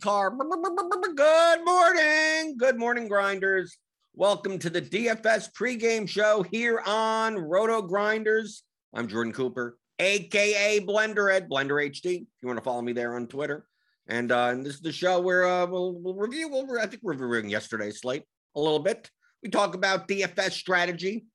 [0.00, 0.30] Car.
[0.30, 2.56] Good morning.
[2.56, 3.76] Good morning, grinders.
[4.14, 8.62] Welcome to the DFS pregame show here on RotoGrinders.
[8.94, 12.22] I'm Jordan Cooper, aka Blender Ed, Blender HD.
[12.22, 13.66] If you want to follow me there on Twitter.
[14.08, 16.48] And, uh, and this is the show where uh, we'll, we'll review.
[16.48, 18.24] We'll, I think we're reviewing yesterday's slate
[18.56, 19.10] a little bit.
[19.42, 21.26] We talk about DFS strategy.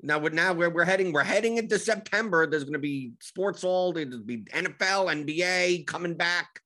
[0.00, 2.46] Now, we're, now we're, we're heading we're heading into September.
[2.46, 3.92] There's going to be sports all.
[3.92, 6.61] There'll be NFL, NBA coming back.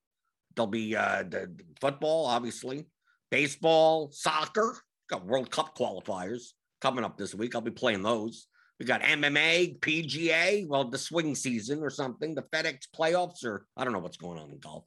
[0.57, 2.87] There'll be uh, the football, obviously,
[3.31, 4.79] baseball, soccer.
[5.09, 7.55] Got World Cup qualifiers coming up this week.
[7.55, 8.47] I'll be playing those.
[8.81, 13.85] We got MMA, PGA, well, the swing season or something, the FedEx playoffs, or I
[13.85, 14.85] don't know what's going on in golf.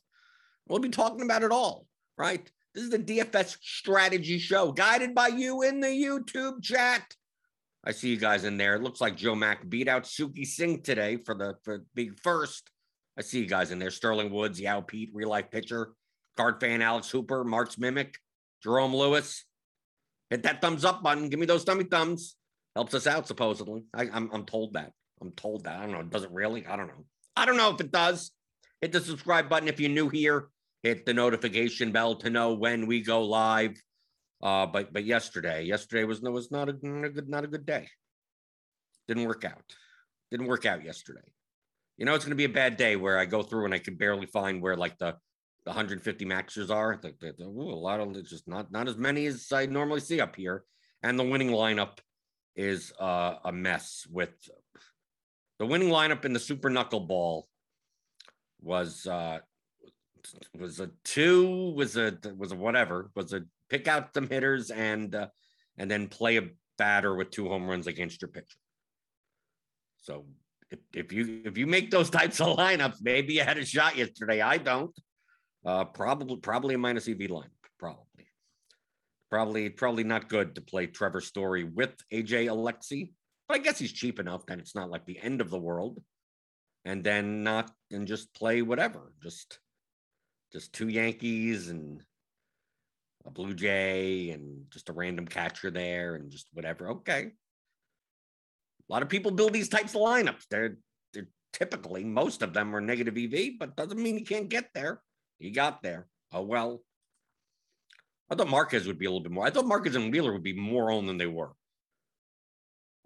[0.67, 1.87] We'll be talking about it all,
[2.17, 2.47] right?
[2.75, 7.15] This is the DFS strategy show, guided by you in the YouTube chat.
[7.83, 8.75] I see you guys in there.
[8.75, 12.69] It looks like Joe Mack beat out Suki Singh today for the for big first.
[13.19, 13.91] I see you guys in there.
[13.91, 15.91] Sterling Woods, Yao Pete, real life pitcher,
[16.37, 18.15] guard fan Alex Hooper, Mark's Mimic,
[18.63, 19.43] Jerome Lewis.
[20.29, 21.27] Hit that thumbs up button.
[21.27, 22.37] Give me those tummy thumbs.
[22.77, 23.83] Helps us out, supposedly.
[23.93, 24.93] I, am I'm told that.
[25.21, 25.79] I'm told that.
[25.79, 26.03] I don't know.
[26.03, 26.65] Does it really?
[26.65, 27.03] I don't know.
[27.35, 28.31] I don't know if it does.
[28.79, 30.47] Hit the subscribe button if you're new here.
[30.83, 33.75] Hit the notification bell to know when we go live.
[34.41, 37.47] Uh, but but yesterday, yesterday was no was not a, not a good not a
[37.47, 37.89] good day.
[39.09, 39.75] Didn't work out.
[40.31, 41.19] Didn't work out yesterday.
[41.99, 43.79] You know, it's going to be a bad day where I go through and I
[43.79, 45.17] can barely find where like the,
[45.65, 46.97] the 150 maxers are.
[46.99, 49.99] The, the, the, ooh, a lot of just not not as many as I normally
[49.99, 50.63] see up here,
[51.03, 51.97] and the winning lineup
[52.55, 54.07] is uh, a mess.
[54.09, 54.29] With
[55.59, 57.43] the winning lineup in the Super Knuckleball
[58.61, 59.39] was uh,
[60.57, 65.13] was a two, was a was a whatever, was a pick out some hitters and
[65.15, 65.27] uh,
[65.77, 66.47] and then play a
[66.77, 68.57] batter with two home runs against your pitcher.
[69.97, 70.23] So
[70.93, 74.41] if, you if you make those types of lineups, maybe you had a shot yesterday.
[74.41, 74.91] I don't.
[75.65, 77.49] Uh, probably probably a minus EV line.
[77.77, 78.05] Probably.
[79.29, 83.11] Probably probably not good to play Trevor Story with AJ Alexy.
[83.47, 86.01] but I guess he's cheap enough that it's not like the end of the world.
[86.85, 89.11] And then not and just play whatever.
[89.21, 89.59] Just
[90.51, 92.01] just two Yankees and
[93.25, 96.89] a Blue Jay and just a random catcher there and just whatever.
[96.89, 97.31] Okay.
[98.89, 100.47] A lot of people build these types of lineups.
[100.49, 100.77] They're
[101.13, 105.01] they're typically most of them are negative EV, but doesn't mean you can't get there.
[105.37, 106.07] You got there.
[106.33, 106.81] Oh well.
[108.31, 109.45] I thought Marquez would be a little bit more.
[109.45, 111.51] I thought Marquez and Wheeler would be more on than they were.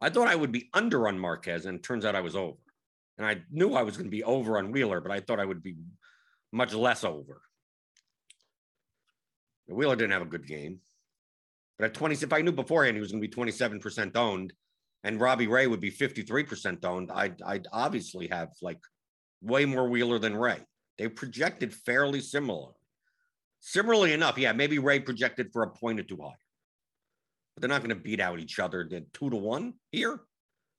[0.02, 2.58] I thought I would be under on Marquez, and it turns out I was over.
[3.18, 5.46] And I knew I was going to be over on Wheeler, but I thought I
[5.46, 5.76] would be
[6.52, 7.42] much less over.
[9.68, 10.80] Wheeler didn't have a good game.
[11.78, 14.52] But at 20, if I knew beforehand he was going to be 27% owned
[15.04, 18.80] and Robbie Ray would be 53% owned, I'd, I'd obviously have like
[19.42, 20.60] way more Wheeler than Ray.
[20.98, 22.72] They projected fairly similar.
[23.60, 26.32] Similarly enough, yeah, maybe Ray projected for a point or two higher.
[27.56, 28.84] But they're not going to beat out each other.
[28.84, 30.22] Did two to one here?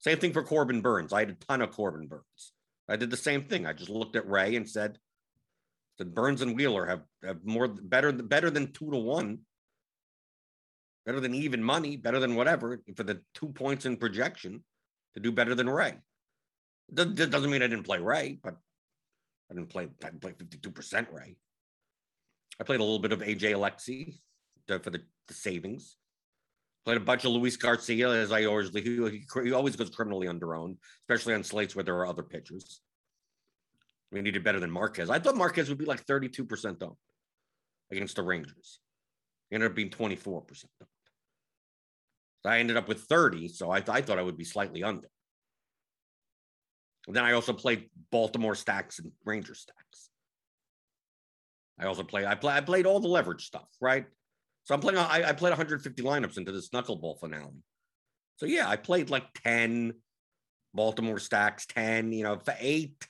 [0.01, 1.13] Same thing for Corbin Burnes.
[1.13, 2.53] I had a ton of Corbin Burnes.
[2.89, 3.67] I did the same thing.
[3.67, 4.99] I just looked at Ray and said,
[5.99, 9.41] that Burnes and Wheeler have, have more better better than two to one,
[11.07, 14.63] better than even money, better than whatever for the two points in projection
[15.15, 15.95] to do better than Ray.
[16.93, 18.57] That doesn't mean I didn't play Ray, but
[19.51, 21.37] I didn't play I didn't play fifty two percent Ray.
[22.61, 24.21] I played a little bit of AJ Alexy
[24.67, 25.97] for the, the savings.
[26.85, 30.55] Played a bunch of Luis Garcia as I always he, he, always goes criminally under
[30.55, 30.77] owned,
[31.09, 32.83] especially on slates where there are other pitchers.
[34.13, 35.09] We needed better than Marquez.
[35.09, 36.97] I thought Marquez would be like 32% owned
[37.91, 38.79] against the Rangers.
[39.49, 40.89] He ended up being 24% owned.
[42.51, 45.09] I ended up with 30, so I, I thought I would be slightly under.
[47.07, 50.09] And then I also played Baltimore stacks and Ranger stacks.
[51.79, 54.07] I also played, I, play, I played all the leverage stuff, right?
[54.65, 57.63] So I'm playing, I, I played 150 lineups into this knuckleball finale.
[58.37, 59.95] So yeah, I played like 10
[60.73, 63.07] Baltimore stacks, 10, you know, eight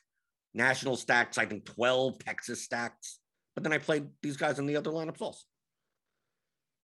[0.54, 3.18] National stacks, I think 12 Texas stacks.
[3.54, 5.44] But then I played these guys in the other lineups also.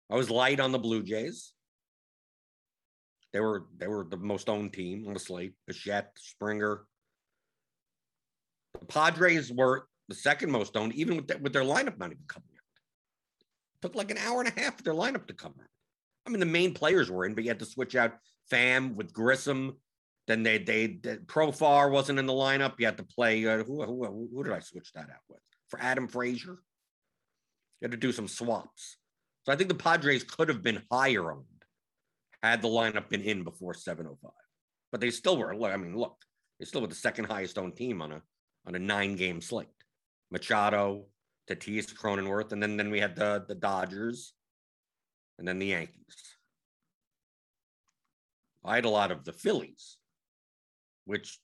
[0.09, 1.52] I was light on the Blue Jays.
[3.33, 5.53] They were they were the most owned team on the slate.
[5.67, 6.85] Bichette, Springer.
[8.79, 12.23] The Padres were the second most owned, even with, the, with their lineup not even
[12.27, 13.81] coming out.
[13.81, 15.67] Took like an hour and a half for their lineup to come out.
[16.25, 18.13] I mean, the main players were in, but you had to switch out
[18.49, 19.73] Fam with Grisham
[20.27, 20.87] then they they,
[21.25, 22.75] Profar wasn't in the lineup.
[22.79, 23.45] You had to play.
[23.45, 25.39] Uh, who, who, who did I switch that out with?
[25.67, 26.59] For Adam Frazier,
[27.81, 28.97] you had to do some swaps.
[29.45, 31.45] So I think the Padres could have been higher owned
[32.49, 34.31] had the lineup been in before 705.
[34.91, 35.53] But they still were.
[35.65, 36.17] I mean, look,
[36.59, 38.21] they still were the second highest owned team on a
[38.65, 39.67] on a nine game slate.
[40.31, 41.05] Machado,
[41.49, 44.33] Tatis, Cronenworth, and then then we had the the Dodgers,
[45.39, 46.15] and then the Yankees.
[48.65, 49.97] I had a lot of the Phillies
[51.05, 51.39] which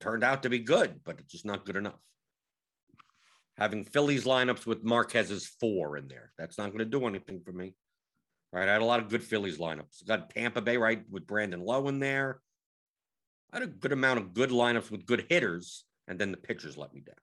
[0.00, 2.00] turned out to be good, but it's just not good enough.
[3.56, 7.52] Having Phillies lineups with Marquez's four in there, that's not going to do anything for
[7.52, 7.74] me.
[8.56, 10.06] Right, I had a lot of good Phillies lineups.
[10.08, 12.40] Got Tampa Bay right with Brandon Lowe in there.
[13.52, 16.78] I had a good amount of good lineups with good hitters, and then the pitchers
[16.78, 17.16] let me down.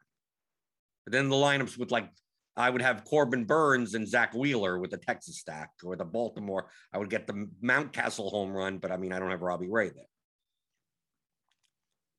[1.03, 2.07] But then the lineups with like
[2.55, 6.69] I would have Corbin Burnes and Zack Wheeler with the Texas stack or the Baltimore.
[6.93, 9.89] I would get the Mountcastle home run, but I mean I don't have Robbie Ray
[9.89, 10.05] there.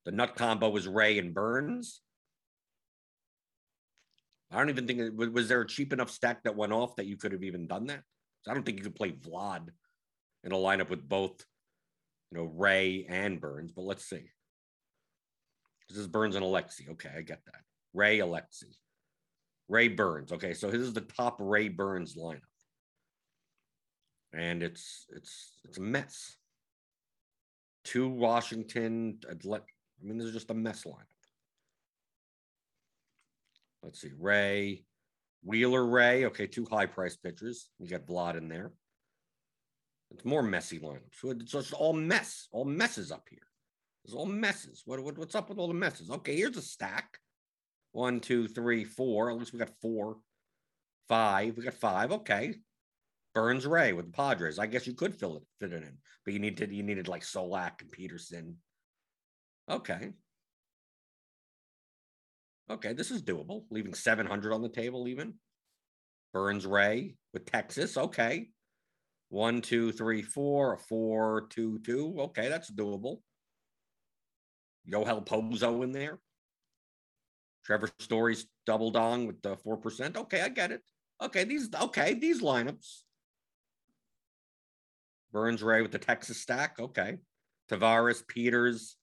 [0.07, 2.01] The nut combo was Ray and Burnes.
[4.51, 7.17] I don't even think was there a cheap enough stack that went off that you
[7.17, 8.03] could have even done that.
[8.45, 9.69] So I don't think you could play Vlad
[10.45, 11.45] in a lineup with both,
[12.31, 14.31] you know, Ray and Burnes, But let's see.
[15.89, 16.89] This is Burnes and Alexy.
[16.91, 17.63] Okay, I get that.
[17.95, 18.77] Ray Alexy.
[19.69, 20.33] Ray Burnes.
[20.33, 22.41] Okay, so this is the top Ray Burnes lineup.
[24.33, 26.37] And it's it's it's a mess.
[27.85, 29.35] Two Washington, I
[30.03, 31.05] mean, this is just a mess lineup.
[33.83, 34.85] Let's see, Ray,
[35.45, 36.27] Wheeler, Ray.
[36.27, 37.69] Okay, two high price pitchers.
[37.79, 38.73] You got Vlad in there.
[40.11, 41.41] It's more messy lineups.
[41.41, 43.47] It's just all mess, all messes up here.
[44.05, 44.83] There's all messes.
[44.85, 46.11] What, what, what's up with all the messes?
[46.11, 47.19] Okay, here's a stack.
[47.93, 49.31] One, two, three, four.
[49.31, 50.19] At least we got four,
[51.09, 51.57] five.
[51.57, 52.13] We got five.
[52.13, 52.55] Okay.
[53.35, 54.59] Burnes Ray with the Padres.
[54.59, 57.09] I guess you could fill it, fit it in, but you need to you needed
[57.09, 58.59] like Solak and Peterson
[59.69, 60.13] Okay.
[62.71, 63.65] Okay, this is doable.
[63.71, 65.35] Leaving 700 on the table, even.
[66.33, 67.97] Burnes Ray with Texas.
[67.97, 68.49] Okay.
[69.29, 72.15] One, two, three, four, four, two, two.
[72.19, 73.19] Okay, that's doable.
[74.89, 76.19] Yoel Pozo in there.
[77.65, 80.17] Trevor Story's double dong with the 4%.
[80.17, 80.83] Okay, I get it.
[81.23, 83.03] Okay, these okay, these lineups.
[85.33, 86.77] Burnes Ray with the Texas stack.
[86.79, 87.19] Okay.
[87.71, 88.97] Taveras, Peters.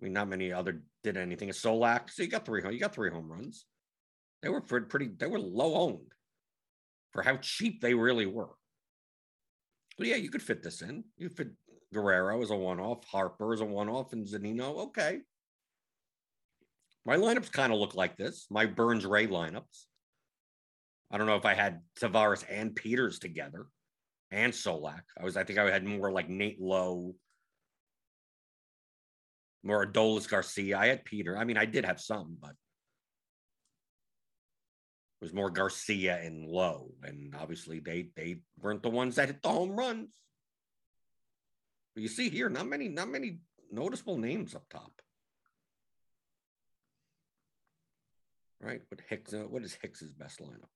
[0.00, 1.50] I mean, not many other did anything.
[1.50, 2.10] A Solak.
[2.10, 2.62] So you got three.
[2.70, 3.66] You got three home runs.
[4.42, 5.08] They were pretty.
[5.18, 6.12] They were low owned
[7.12, 8.50] for how cheap they really were.
[9.96, 11.04] But yeah, you could fit this in.
[11.16, 11.48] You fit
[11.92, 14.78] Guerrero as a one-off, Harper as a one-off, and Zunino.
[14.86, 15.20] Okay.
[17.04, 18.46] My lineups kind of look like this.
[18.50, 19.86] My Burnes Ray lineups.
[21.10, 23.66] I don't know if I had Taveras and Peters together
[24.30, 25.00] and Solak.
[25.18, 27.14] I was, I think I had more like Nate Lowe,
[29.68, 30.78] more Adolis Garcia.
[30.78, 31.36] I had Peter.
[31.36, 32.56] I mean, I did have some, but it
[35.20, 36.90] was more Garcia and Lowe.
[37.04, 40.08] And obviously they they weren't the ones that hit the home runs.
[41.94, 43.38] But you see here, not many, not many
[43.70, 44.92] noticeable names up top.
[48.60, 48.80] Right?
[48.88, 50.70] What Hicks, uh, what is Hicks's best lineup?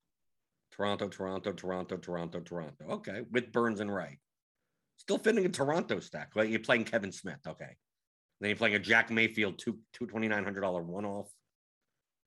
[0.72, 2.84] Toronto, Toronto, Toronto, Toronto, Toronto.
[2.88, 4.18] Okay, with Burnes and Ray.
[4.98, 6.30] Still fitting a Toronto stack.
[6.36, 7.40] You're playing Kevin Smith.
[7.46, 7.76] Okay.
[8.42, 11.30] Then you're playing a Jack Mayfield two two twenty nine hundred dollar one off.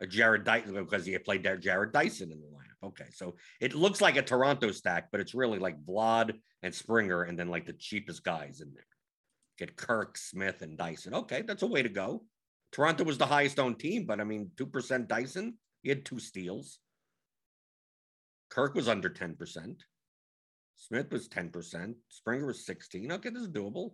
[0.02, 2.88] A Jarrod Dyson because you played Jarrod Dyson in the lineup.
[2.88, 7.24] Okay, so it looks like a Toronto stack, but it's really like Vlad and Springer,
[7.24, 8.88] and then like the cheapest guys in there.
[9.58, 11.14] Get Kirk, Smith, and Dyson.
[11.14, 12.24] Okay, that's a way to go.
[12.72, 15.56] Toronto was the highest owned team, but I mean, two percent Dyson.
[15.84, 16.80] He had two steals.
[18.50, 19.76] Kirk was under 10%.
[20.78, 21.94] Smith was 10%.
[22.08, 23.12] Springer was 16.
[23.12, 23.92] Okay, this is doable.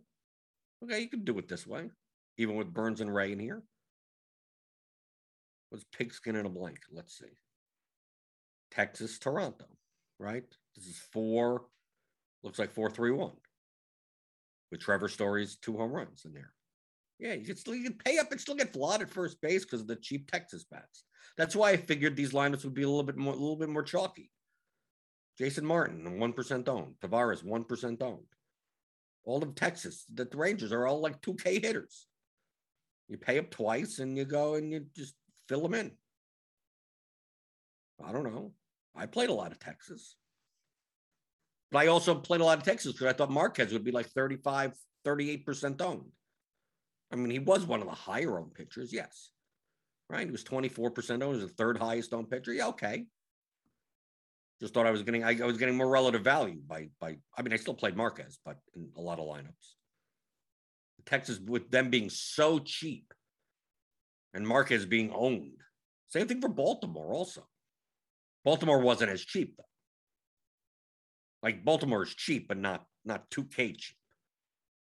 [0.84, 1.90] Okay, you can do it this way,
[2.38, 3.62] even with Burnes and Ray in here.
[5.70, 6.80] What's pigskin in a blank?
[6.92, 7.38] Let's see.
[8.72, 9.66] Texas, Toronto,
[10.20, 10.44] right?
[10.76, 11.66] This is four,
[12.44, 13.32] looks like 431
[14.72, 16.54] with Trevor Story's two home runs in there.
[17.20, 19.64] Yeah, you can still you can pay up and still get Vlad at first base
[19.64, 21.04] because of the cheap Texas bats.
[21.38, 23.70] That's why I figured these lineups would be a little bit more, a little bit
[23.70, 24.32] more chalky.
[25.38, 26.96] Jason Martin, 1% owned.
[27.02, 28.20] Taveras, 1% owned.
[29.24, 32.08] All of Texas, the Rangers are all like 2K hitters.
[33.12, 35.16] You pay up twice and you go and you just
[35.50, 35.92] fill them in.
[38.02, 38.54] I don't know.
[38.96, 40.16] I played a lot of Texas.
[41.74, 44.08] But I also played a lot of Texas because I thought Marquez would be like
[44.08, 44.74] 35,
[45.06, 46.06] 38% owned.
[47.12, 49.32] I mean, he was one of the higher owned pitchers, yes.
[50.10, 50.26] Right?
[50.26, 52.54] He was 24% owned, he was the third highest owned pitcher.
[52.54, 53.08] Yeah, okay.
[54.62, 57.42] Just thought I was getting I, I was getting more relative value by by I
[57.42, 59.74] mean I still played Marquez, but in a lot of lineups.
[61.06, 63.14] Texas with them being so cheap
[64.34, 65.62] and Marquez being owned.
[66.08, 67.48] Same thing for Baltimore also.
[68.44, 69.66] Baltimore wasn't as cheap though.
[71.44, 73.98] Like Baltimore is cheap, but not not 2K cheap.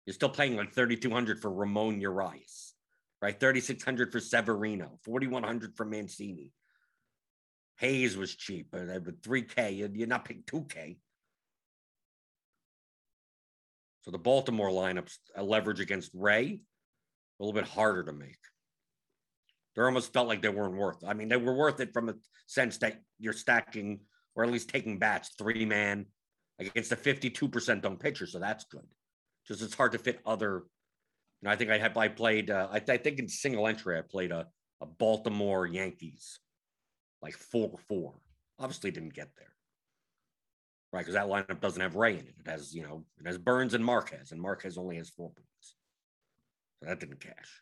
[0.05, 2.73] You're still paying like 3,200 for Ramon Urias,
[3.21, 3.39] right?
[3.39, 6.51] 3,600 for Severino, 4,100 for Mancini,
[7.79, 10.97] Hays was cheap, but with 3K, you're not paying 2K.
[14.01, 16.59] So the Baltimore lineups a leverage against Ray,
[17.39, 18.37] a little bit harder to make.
[19.75, 21.03] They almost felt like they weren't worth.
[21.05, 22.15] I mean, they were worth it from a
[22.47, 23.99] sense that you're stacking
[24.35, 26.05] or at least taking bats three man
[26.59, 28.85] against a 52% on pitcher, so that's good.
[29.47, 30.63] Just it's hard to fit other.
[31.41, 32.49] You know, I think I have I played.
[32.49, 34.47] Uh, I, I think in single entry I played a,
[34.81, 36.39] a Baltimore Yankees
[37.21, 38.15] like four four.
[38.59, 39.53] Obviously didn't get there.
[40.91, 42.33] Right, because that lineup doesn't have Ray in it.
[42.39, 45.75] It has, you know, it has Burnes and Marquez, and Marquez only has four points.
[46.79, 47.61] So that didn't cash.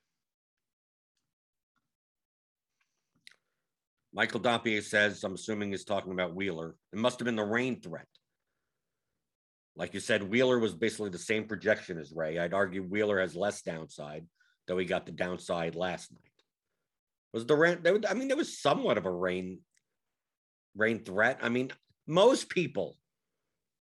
[4.13, 6.75] Michael Dampier says, I'm assuming he's talking about Wheeler.
[6.93, 8.07] It must have been the rain threat.
[9.75, 12.39] Like you said, Wheeler was basically the same projection as Ray.
[12.39, 14.25] I'd argue Wheeler has less downside,
[14.67, 16.21] though he got the downside last night.
[17.33, 17.79] Was the rain?
[18.09, 19.59] I mean, there was somewhat of a rain
[20.75, 21.39] rain threat.
[21.43, 21.71] I mean,
[22.07, 22.97] most people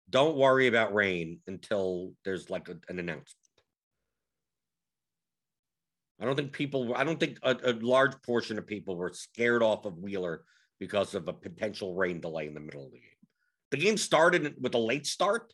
[0.09, 3.35] don't worry about rain until there's like a, an announcement.
[6.19, 6.95] I don't think people.
[6.95, 10.43] I don't think a, a large portion of people were scared off of Wheeler
[10.79, 13.09] because of a potential rain delay in the middle of the game.
[13.71, 15.53] The game started with a late start.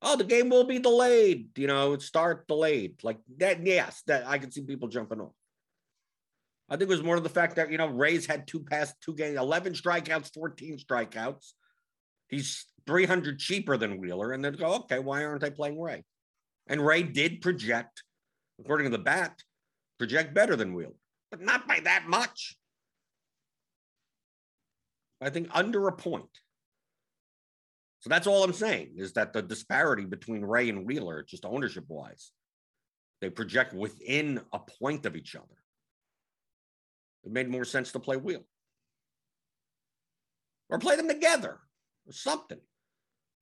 [0.00, 1.58] Oh, the game will be delayed.
[1.58, 3.64] You know, start delayed like that.
[3.66, 5.32] Yes, that I can see people jumping off.
[6.68, 8.94] I think it was more of the fact that, you know, Ray's had two past
[9.02, 11.52] two games, 11 strikeouts, 14 strikeouts.
[12.28, 14.32] He's 300 cheaper than Wheeler.
[14.32, 16.04] And then go, okay, why aren't I playing Ray?
[16.66, 18.02] And Ray did project,
[18.60, 19.42] according to the bat,
[19.98, 20.94] project better than Wheeler,
[21.30, 22.56] but not by that much.
[25.20, 26.24] I think under a point.
[28.00, 31.84] So that's all I'm saying is that the disparity between Ray and Wheeler, just ownership
[31.86, 32.32] wise,
[33.20, 35.46] they project within a point of each other.
[37.24, 38.42] It made more sense to play Wheeler
[40.68, 41.60] or play them together
[42.06, 42.58] or something.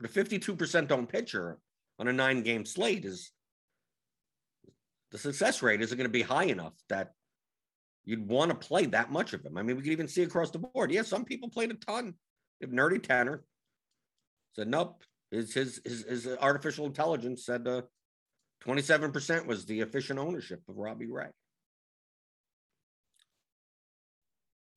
[0.01, 1.59] But a 52% on pitcher
[1.99, 3.33] on a nine game slate is
[5.11, 7.13] the success rate isn't going to be high enough that
[8.05, 9.59] you'd want to play that much of him.
[9.59, 10.91] I mean, we could even see across the board.
[10.91, 12.15] Yeah, some people played a ton.
[12.61, 13.45] If Nerdy Tanner
[14.55, 17.83] said, nope, his, his, his, his artificial intelligence said uh,
[18.65, 21.29] 27% was the efficient ownership of Robbie Ray.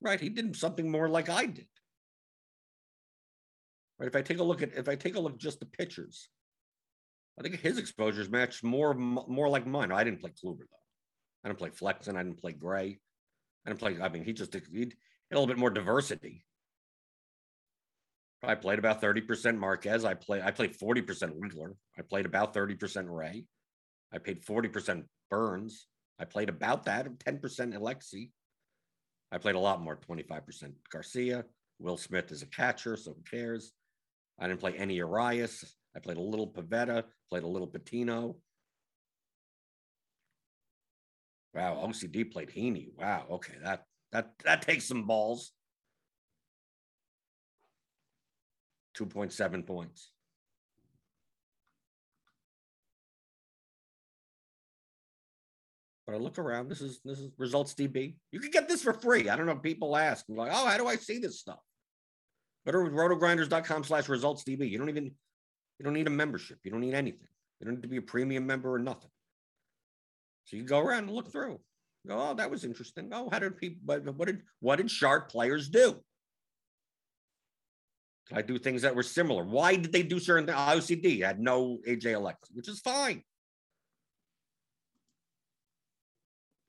[0.00, 1.66] Right, he did something more like I did.
[4.04, 6.28] Right, if I take a look at if I take a look just the pitchers,
[7.38, 9.90] I think his exposures match more more like mine.
[9.92, 11.42] I didn't play Kluber though.
[11.42, 12.16] I didn't play Flexen.
[12.16, 12.98] I didn't play Gray.
[13.64, 13.96] I didn't play.
[14.02, 14.92] I mean, he just he had
[15.32, 16.44] a little bit more diversity.
[18.42, 20.04] I played about 30% Marquez.
[20.04, 21.74] I played I played 40% Wheeler.
[21.98, 23.46] I played about 30% Ray.
[24.12, 25.86] I paid 40% Burnes.
[26.20, 28.32] I played about that, 10% Alexy.
[29.32, 31.46] I played a lot more, 25% Garcia.
[31.80, 33.72] Will Smith is a catcher, so who cares?
[34.38, 35.74] I didn't play any Arias.
[35.96, 38.36] I played a little Pivetta, played a little Patino.
[41.54, 42.88] Wow, OCD played Heaney.
[42.96, 45.52] Wow, okay, that that that takes some balls.
[48.96, 50.10] 2.7 points.
[56.06, 56.68] But I look around.
[56.68, 58.16] This is this is results DB.
[58.30, 59.28] You can get this for free.
[59.28, 59.56] I don't know.
[59.56, 61.60] People ask like, oh, how do I see this stuff?
[62.66, 64.70] Go to rotogrinders.com slash results DB.
[64.70, 65.12] You don't even
[65.78, 66.58] you don't need a membership.
[66.64, 67.28] You don't need anything.
[67.60, 69.10] You don't need to be a premium member or nothing.
[70.44, 71.60] So you go around and look through.
[72.06, 73.10] go, oh, that was interesting.
[73.12, 75.96] Oh, how did people what, did what did sharp players do?
[78.32, 79.44] I do things that were similar.
[79.44, 80.58] Why did they do certain things?
[80.58, 83.22] OCD had no AJ Alex, which is fine.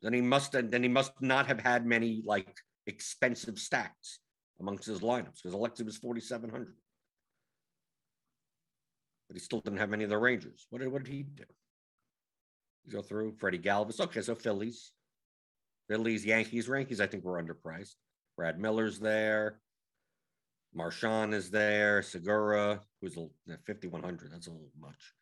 [0.06, 2.56] then he must then he must not have had many like
[2.86, 4.20] expensive stacks
[4.60, 6.74] amongst his lineups because Alexy was 4,700.
[9.28, 10.68] But he still didn't have many of the Rangers.
[10.70, 11.44] What did, what did he do?
[12.86, 14.00] You go through Freddy Galvis.
[14.00, 14.92] Okay, so Phillies,
[15.90, 17.02] Phillies, Yankees, Yankees.
[17.02, 17.96] I think we're underpriced.
[18.38, 19.60] Brad Miller's there.
[20.74, 22.02] Marchand is there.
[22.02, 24.32] Segura, who's 5,100.
[24.32, 25.14] That's a little much.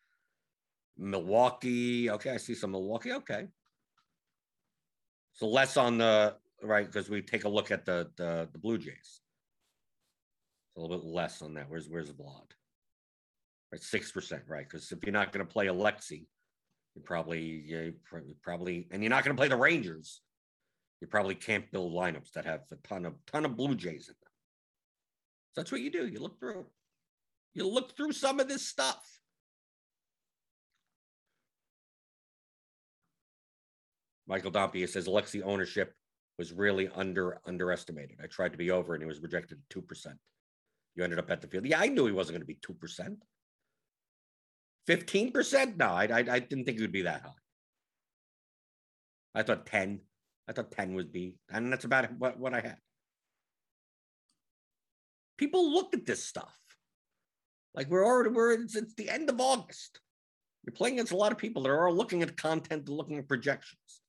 [0.98, 2.10] Milwaukee.
[2.10, 3.12] Okay, I see some Milwaukee.
[3.12, 3.46] Okay.
[5.32, 8.78] So less on the right because we take a look at the the, the Blue
[8.78, 9.20] Jays.
[10.76, 11.68] A little bit less on that.
[11.68, 12.54] Where's where's the blot?
[13.72, 14.68] Right, six percent, right?
[14.68, 16.26] Because if you're not going to play Alexy,
[16.94, 17.94] you probably you
[18.42, 20.20] probably and you're not going to play the Rangers.
[21.00, 24.14] You probably can't build lineups that have a ton of ton of Blue Jays in
[24.14, 24.32] them.
[25.52, 26.06] So that's what you do.
[26.08, 26.66] You look through.
[27.54, 29.04] You look through some of this stuff.
[34.26, 35.94] Michael Dompia says Alexy ownership
[36.38, 38.18] was really under underestimated.
[38.22, 40.06] I tried to be over and he was rejected 2%.
[40.94, 41.66] You ended up at the field.
[41.66, 43.16] Yeah, I knew he wasn't going to be 2%.
[44.88, 45.76] 15%?
[45.76, 47.30] No, I, I, I didn't think it would be that high.
[49.34, 50.00] I thought 10.
[50.48, 52.76] I thought 10 would be, and that's about what, what I had.
[55.38, 56.54] People look at this stuff.
[57.74, 60.00] Like we're already, we're, it's, it's the end of August.
[60.64, 64.00] You're playing against a lot of people that are looking at content, looking at projections.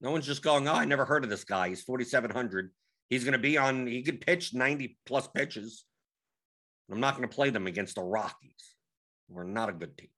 [0.00, 1.68] No one's just going, oh, I never heard of this guy.
[1.68, 2.70] He's 4,700.
[3.08, 5.84] He's going to be on, he could pitch 90 plus pitches.
[6.90, 8.74] I'm not going to play them against the Rockies.
[9.28, 10.08] We're not a good team.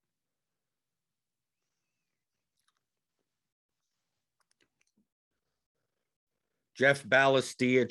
[6.77, 7.89] Jeff Balistieri.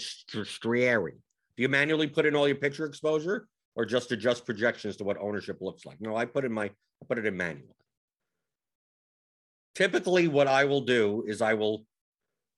[1.55, 5.17] Do you manually put in all your pitcher exposure or just adjust projections to what
[5.17, 6.01] ownership looks like?
[6.01, 7.75] No, I put in my I put it in manual
[9.75, 11.85] typically what I will do is I will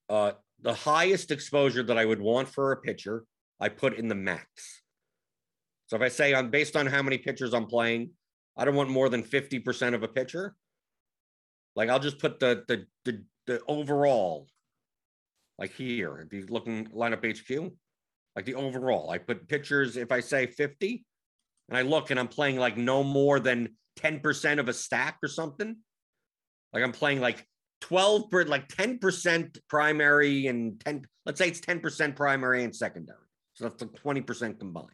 [0.09, 3.23] uh the highest exposure that I would want for a pitcher,
[3.59, 4.81] I put in the max.
[5.87, 8.11] So if I say I'm based on how many pitchers I'm playing,
[8.57, 10.55] I don't want more than 50% of a pitcher.
[11.75, 14.47] Like I'll just put the the the, the overall
[15.57, 17.71] like here, if you looking lineup HQ,
[18.35, 21.05] like the overall, I put pitchers if I say 50
[21.69, 25.29] and I look and I'm playing like no more than 10% of a stack or
[25.29, 25.77] something,
[26.73, 27.47] like I'm playing like
[27.81, 33.19] 12 per like 10% primary and 10, let's say it's 10% primary and secondary.
[33.53, 34.89] So that's like 20% combined.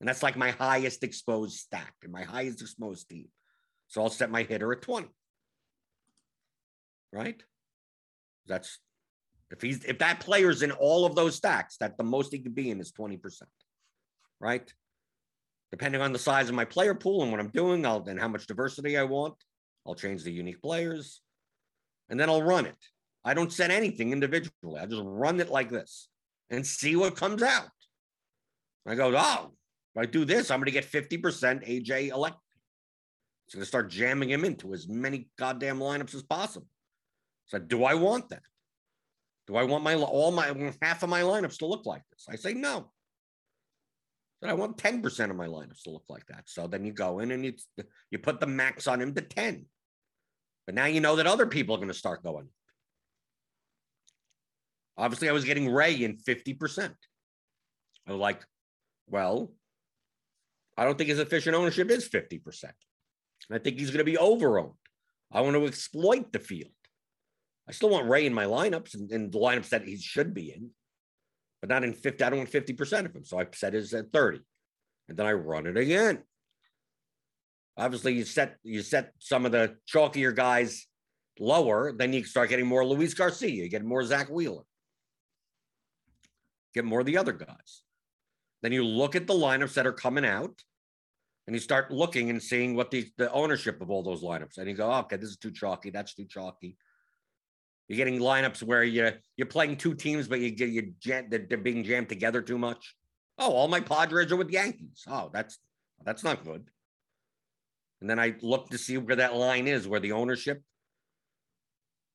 [0.00, 3.28] And that's like my highest exposed stack and my highest exposed team.
[3.88, 5.06] So I'll set my hitter at 20.
[7.12, 7.42] Right?
[8.46, 8.78] That's
[9.50, 12.54] if he's if that player's in all of those stacks, that the most he could
[12.54, 13.20] be in is 20%.
[14.40, 14.72] Right?
[15.70, 18.28] Depending on the size of my player pool and what I'm doing, I'll and how
[18.28, 19.34] much diversity I want.
[19.86, 21.20] I'll change the unique players.
[22.12, 22.76] And then I'll run it.
[23.24, 24.78] I don't set anything individually.
[24.78, 26.08] I just run it like this
[26.50, 27.70] and see what comes out.
[28.86, 29.52] I go, oh,
[29.94, 31.22] if I do this, I'm going to get 50%
[31.66, 32.36] AJ elect.
[33.46, 36.66] It's going to start jamming him into as many goddamn lineups as possible.
[37.46, 38.42] So, do I want that?
[39.46, 42.26] Do I want my all my half of my lineups to look like this?
[42.28, 42.90] I say no.
[44.42, 46.42] But I want 10% of my lineups to look like that.
[46.46, 47.54] So then you go in and you
[48.10, 49.66] you put the max on him to 10.
[50.66, 52.48] But now you know that other people are going to start going.
[54.96, 56.94] Obviously, I was getting Ray in 50%.
[58.06, 58.44] I was like,
[59.08, 59.52] well,
[60.76, 62.64] I don't think his efficient ownership is 50%.
[63.50, 64.74] I think he's going to be overowned.
[65.32, 66.70] I want to exploit the field.
[67.68, 70.52] I still want Ray in my lineups and, and the lineups that he should be
[70.52, 70.70] in,
[71.60, 72.22] but not in 50.
[72.22, 73.24] I don't want 50% of him.
[73.24, 74.40] So I set his at 30.
[75.08, 76.22] And then I run it again.
[77.76, 80.86] Obviously, you set you set some of the chalkier guys
[81.38, 84.64] lower, then you start getting more Luis Garcia, you get more Zack Wheeler,
[86.74, 87.82] get more of the other guys.
[88.62, 90.62] Then you look at the lineups that are coming out
[91.46, 94.58] and you start looking and seeing what the, the ownership of all those lineups.
[94.58, 96.76] And you go, okay, this is too chalky, that's too chalky.
[97.88, 101.44] You're getting lineups where you you're playing two teams, but you get you jam, they're,
[101.48, 102.94] they're being jammed together too much.
[103.38, 105.04] Oh, all my Padres are with Yankees.
[105.08, 105.58] Oh, that's
[106.04, 106.68] that's not good.
[108.02, 110.60] And then I look to see where that line is, where the ownership,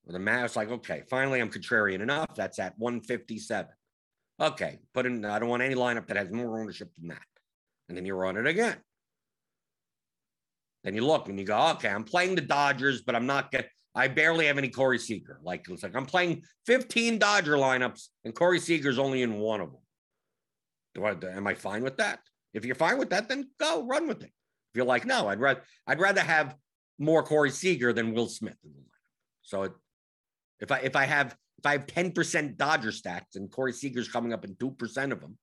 [0.05, 0.57] or the math.
[0.57, 2.35] like, okay, finally I'm contrarian enough.
[2.35, 3.71] That's at 157.
[4.41, 5.23] Okay, put in.
[5.23, 7.23] I don't want any lineup that has more ownership than that.
[7.87, 8.75] And then you run it again.
[10.83, 13.69] Then you look and you go, okay, I'm playing the Dodgers, but I'm not getting.
[13.95, 15.39] I barely have any Corey Seager.
[15.41, 19.71] Like it's like I'm playing 15 Dodger lineups, and Corey Seager's only in one of
[19.71, 19.81] them.
[20.95, 21.15] Do I?
[21.33, 22.19] Am I fine with that?
[22.53, 24.31] If you're fine with that, then go run with it.
[24.71, 26.55] If you're like, no, I'd rather I'd rather have
[26.99, 29.41] more Corey Seager than Will Smith in the lineup.
[29.41, 29.71] So it,
[30.59, 34.31] if I if I have if I have 10% Dodger stats and Corey Seager's coming
[34.31, 35.37] up in 2% of them,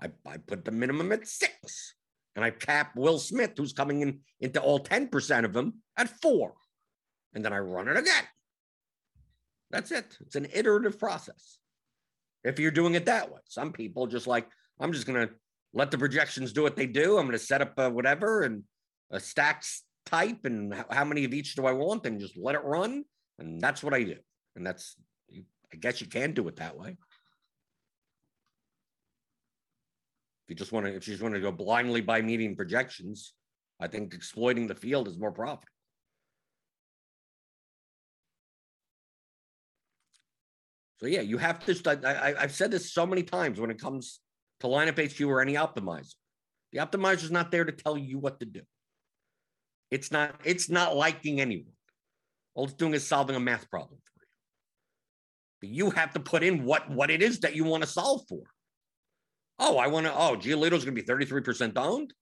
[0.00, 1.94] I, I put the minimum at six.
[2.34, 6.54] And I cap Will Smith, who's coming in into all 10% of them, at four.
[7.34, 8.24] And then I run it again.
[9.70, 10.16] That's it.
[10.20, 11.58] It's an iterative process.
[12.44, 14.48] If you're doing it that way, some people just like,
[14.80, 15.34] I'm just going to
[15.74, 17.18] let the projections do what they do.
[17.18, 18.64] I'm going to set up a whatever and
[19.10, 22.64] a stacks type and how many of each do I want and just let it
[22.64, 23.04] run.
[23.38, 24.16] And that's what I do.
[24.56, 24.96] And that's
[25.72, 26.90] I guess you can do it that way.
[26.90, 26.96] If
[30.48, 33.32] you just want to, if you just want to go blindly by median projections,
[33.80, 35.68] I think exploiting the field is more profitable.
[40.98, 42.00] So yeah, you have to.
[42.06, 44.20] I, I've said this so many times when it comes
[44.62, 46.14] to lineup HQ or any optimizer.
[46.72, 48.62] The optimizer is not there to tell you what to do.
[49.90, 50.34] It's not.
[50.44, 51.74] It's not liking anyone.
[52.54, 54.26] All it's doing is solving a math problem for you.
[55.60, 58.22] But you have to put in what what it is that you want to solve
[58.28, 58.42] for.
[59.58, 60.14] Oh, I want to.
[60.14, 62.14] Oh, Giolito's going to be thirty three percent owned.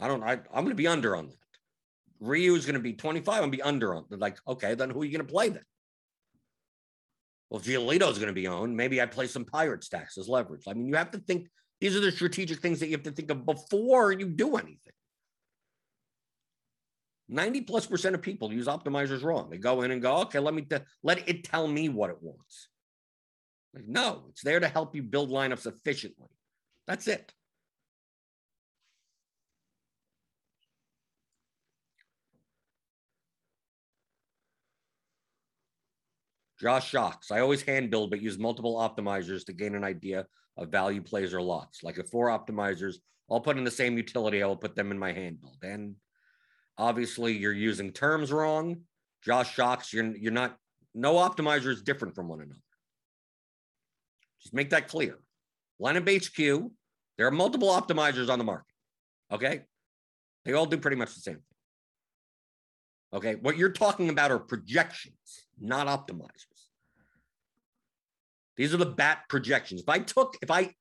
[0.00, 0.24] I don't.
[0.24, 1.36] I, I'm going to be under on that.
[2.18, 3.36] Ryu is going to be twenty five.
[3.36, 4.04] I'm going to be under on.
[4.08, 5.62] They're like, okay, then who are you going to play then?
[7.50, 8.76] Well, Giolito's going to be owned.
[8.76, 10.62] Maybe I play some pirate stacks as leverage.
[10.68, 11.48] I mean, you have to think.
[11.80, 14.92] These are the strategic things that you have to think of before you do anything.
[17.30, 19.48] 90 plus percent of people use optimizers wrong.
[19.50, 20.66] They go in and go, okay, let me
[21.02, 22.68] let it tell me what it wants.
[23.72, 26.28] Like, no, it's there to help you build lineups efficiently.
[26.86, 27.32] That's it.
[36.60, 37.30] Josh Shocks.
[37.30, 41.32] I always hand build, but use multiple optimizers to gain an idea of value plays
[41.32, 41.82] or lots.
[41.82, 42.96] Like if four optimizers,
[43.30, 45.58] I'll put in the same utility, I will put them in my hand build.
[45.62, 45.94] And
[46.80, 48.80] Obviously, you're using terms wrong.
[49.22, 50.56] Josh Shocks, you're you're not.
[50.94, 52.58] No optimizer is different from one another.
[54.40, 55.18] Just make that clear.
[55.80, 56.70] Lineup HQ,
[57.18, 58.74] there are multiple optimizers on the market.
[59.30, 59.60] Okay,
[60.46, 61.42] they all do pretty much the same thing.
[63.12, 66.46] Okay, what you're talking about are projections, not optimizers.
[68.56, 69.82] These are the bat projections.
[69.82, 70.74] If I took, if I,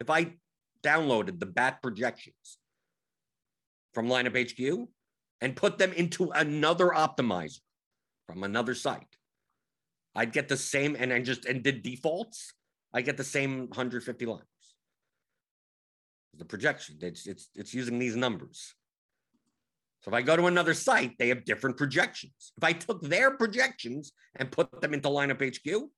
[0.00, 0.34] if I
[0.82, 2.58] downloaded the bat projections
[3.92, 4.88] from Lineup HQ,
[5.40, 7.60] and put them into another optimizer
[8.26, 9.16] from another site,
[10.14, 12.52] I'd get the same and then just and did defaults,
[12.92, 14.42] I get the same 150 lines.
[16.36, 18.74] The projection, it's it's it's using these numbers.
[20.00, 22.52] So if I go to another site, they have different projections.
[22.56, 25.88] If I took their projections and put them into lineup HQ,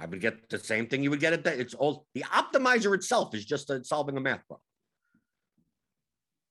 [0.00, 1.60] I would get the same thing you would get at that.
[1.60, 4.62] It's all the optimizer itself is just a, solving a math problem.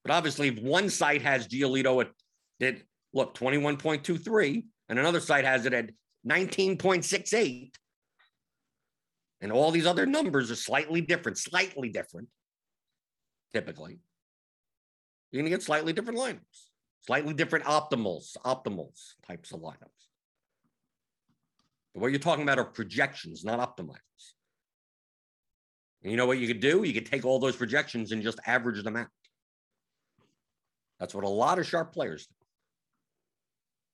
[0.04, 2.12] But obviously, if one site has Giolito at
[2.60, 2.84] did
[3.14, 5.90] look 21.23, and another site has it at
[6.28, 7.72] 19.68.
[9.42, 12.28] And all these other numbers are slightly different, slightly different,
[13.54, 14.00] typically.
[15.32, 16.40] You're going to get slightly different lineups,
[17.06, 20.09] slightly different optimals, optimals types of lineups.
[21.94, 23.96] But what you're talking about are projections, not optimizers.
[26.04, 26.84] And you know what you could do?
[26.84, 29.08] You could take all those projections and just average them out.
[31.00, 32.34] That's what a lot of sharp players do.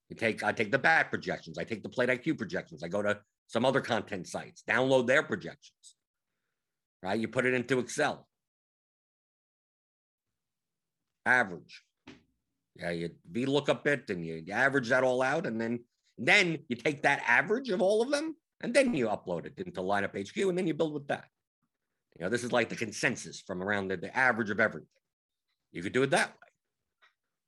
[0.09, 3.01] You take, I take the bat projections, I take the plate IQ projections, I go
[3.01, 5.95] to some other content sites, download their projections,
[7.01, 7.19] right?
[7.19, 8.27] You put it into Excel.
[11.25, 11.81] Average.
[12.75, 15.79] Yeah, you V VLOOKUP it and you average that all out, and then
[16.17, 19.81] then you take that average of all of them, and then you upload it into
[19.81, 21.25] lineup HQ, and then you build with that.
[22.17, 24.87] You know, this is like the consensus from around the, the average of everything.
[25.71, 26.47] You could do it that way.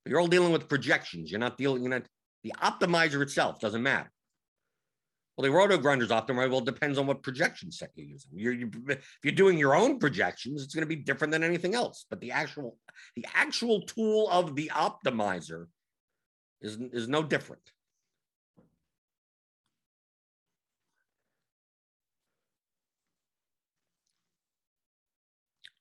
[0.04, 1.30] But you're all dealing with projections.
[1.30, 2.06] You're not dealing, you're not,
[2.44, 4.10] the optimizer itself doesn't matter.
[5.36, 8.32] Well, the roto grinders optimizer, well, it depends on what projection set you're using.
[8.34, 11.74] You're, you, if you're doing your own projections, it's going to be different than anything
[11.74, 12.04] else.
[12.10, 12.76] But the actual,
[13.14, 15.66] the actual tool of the optimizer
[16.60, 17.62] is, is no different.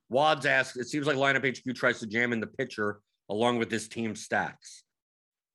[0.10, 3.70] Wads asks, it seems like lineup HQ tries to jam in the pitcher along with
[3.70, 4.84] this team stacks.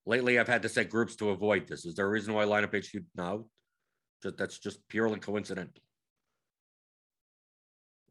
[0.04, 1.86] Lately, I've had to set groups to avoid this.
[1.86, 3.02] Is there a reason why lineup HQ?
[3.16, 3.48] No,
[4.22, 5.82] just, that's just purely coincidental.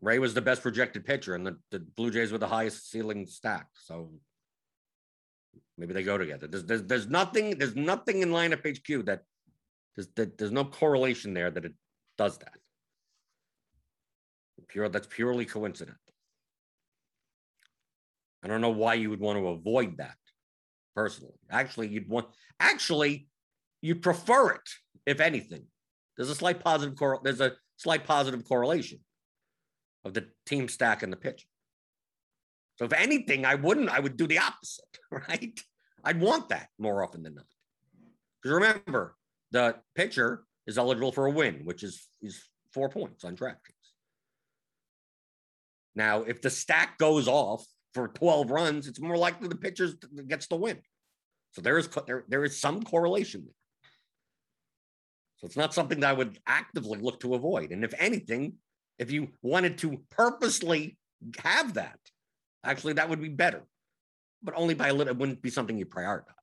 [0.01, 3.27] Ray was the best projected pitcher, and the, the Blue Jays were the highest ceiling
[3.27, 3.67] stack.
[3.73, 4.11] So
[5.77, 6.47] maybe they go together.
[6.47, 9.21] There's, there's, there's nothing there's nothing in lineup HQ that
[9.95, 11.73] there's, that there's no correlation there that it
[12.17, 12.53] does that.
[14.69, 16.10] Pure that's purely coincidental.
[18.43, 20.15] I don't know why you would want to avoid that
[20.95, 21.35] personally.
[21.49, 22.27] Actually, you'd want
[22.59, 23.27] actually
[23.81, 24.69] you'd prefer it,
[25.05, 25.65] if anything.
[26.17, 28.99] There's a slight positive cor- there's a slight positive correlation
[30.05, 31.45] of the team stack and the pitch.
[32.77, 35.59] So if anything, I wouldn't, I would do the opposite, right?
[36.03, 37.45] I'd want that more often than not.
[38.41, 39.15] Because remember,
[39.51, 42.41] the pitcher is eligible for a win, which is is
[42.73, 43.57] four points on DraftKings.
[45.95, 49.89] Now, if the stack goes off for 12 runs, it's more likely the pitcher
[50.27, 50.79] gets the win.
[51.51, 53.53] So there is there, there is some correlation there.
[55.37, 57.71] So it's not something that I would actively look to avoid.
[57.71, 58.53] And if anything,
[58.99, 60.97] if you wanted to purposely
[61.39, 61.99] have that,
[62.63, 63.63] actually that would be better.
[64.43, 66.40] But only by a little, it wouldn't be something you prioritize.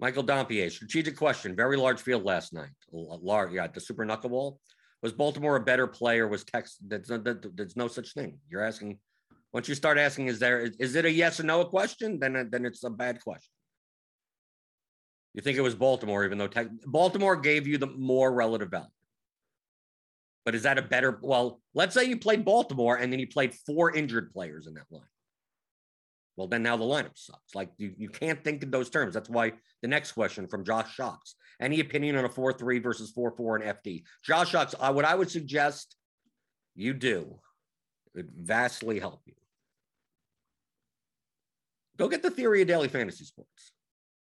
[0.00, 1.54] Michael Dompier, strategic question.
[1.54, 2.70] Very large field last night.
[2.90, 4.56] Large, yeah, the super knuckleball.
[5.02, 6.26] Was Baltimore a better player?
[6.26, 6.78] Was Texas?
[6.80, 8.38] There's no, there's no such thing.
[8.48, 8.98] You're asking.
[9.52, 12.18] Once you start asking, is there is it a yes or no question?
[12.18, 13.50] Then then it's a bad question.
[15.34, 18.86] You think it was Baltimore, even though tech, Baltimore gave you the more relative value.
[20.44, 21.18] But is that a better?
[21.22, 24.86] Well, let's say you played Baltimore and then you played four injured players in that
[24.90, 25.02] line.
[26.40, 27.54] Well, then now the lineup sucks.
[27.54, 29.12] Like you, you can't think in those terms.
[29.12, 31.34] That's why the next question from Josh Shocks.
[31.60, 34.04] Any opinion on a 4-3 versus 4-4 and FD?
[34.24, 35.96] Josh Shocks, I, what I would suggest
[36.74, 37.40] you do,
[38.14, 39.34] it would vastly help you.
[41.98, 43.72] Go get the theory of daily fantasy sports.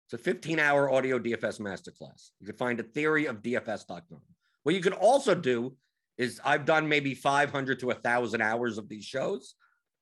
[0.06, 2.30] It's a 15 hour audio DFS masterclass.
[2.38, 4.20] You can find a theory of DFS.com.
[4.62, 5.74] What you could also do
[6.16, 9.56] is I've done maybe 500 to 1,000 hours of these shows.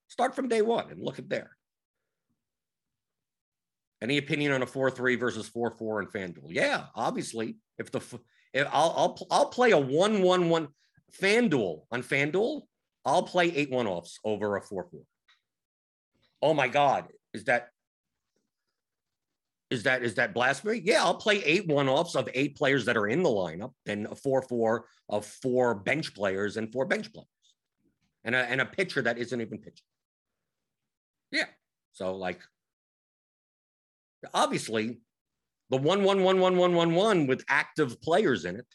[0.09, 1.57] Start from day one and look at there.
[4.03, 6.49] Any opinion on a four three versus four four in FanDuel?
[6.49, 7.59] Yeah, obviously.
[7.79, 8.01] If the
[8.53, 10.69] if I'll I'll I'll play a one one one
[11.21, 12.63] FanDuel on FanDuel,
[13.05, 15.03] I'll play eight one offs over a four four.
[16.43, 17.69] Oh my God, is that
[19.71, 20.83] is that is that blasphemy?
[20.85, 24.09] Yeah, I'll play eight one offs of eight players that are in the lineup, then
[24.11, 27.29] a four four of four bench players and four bench players,
[28.25, 29.87] and a and a pitcher that isn't even pitching.
[31.31, 31.47] Yeah,
[31.93, 32.41] so like
[34.35, 35.01] obviously
[35.71, 38.67] the one one one one one one one with active players in it.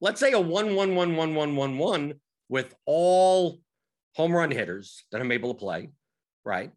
[0.00, 2.14] Let's say a one one one one one one one
[2.48, 3.60] with all
[4.14, 5.90] home run hitters that I'm able to play,
[6.44, 6.72] right?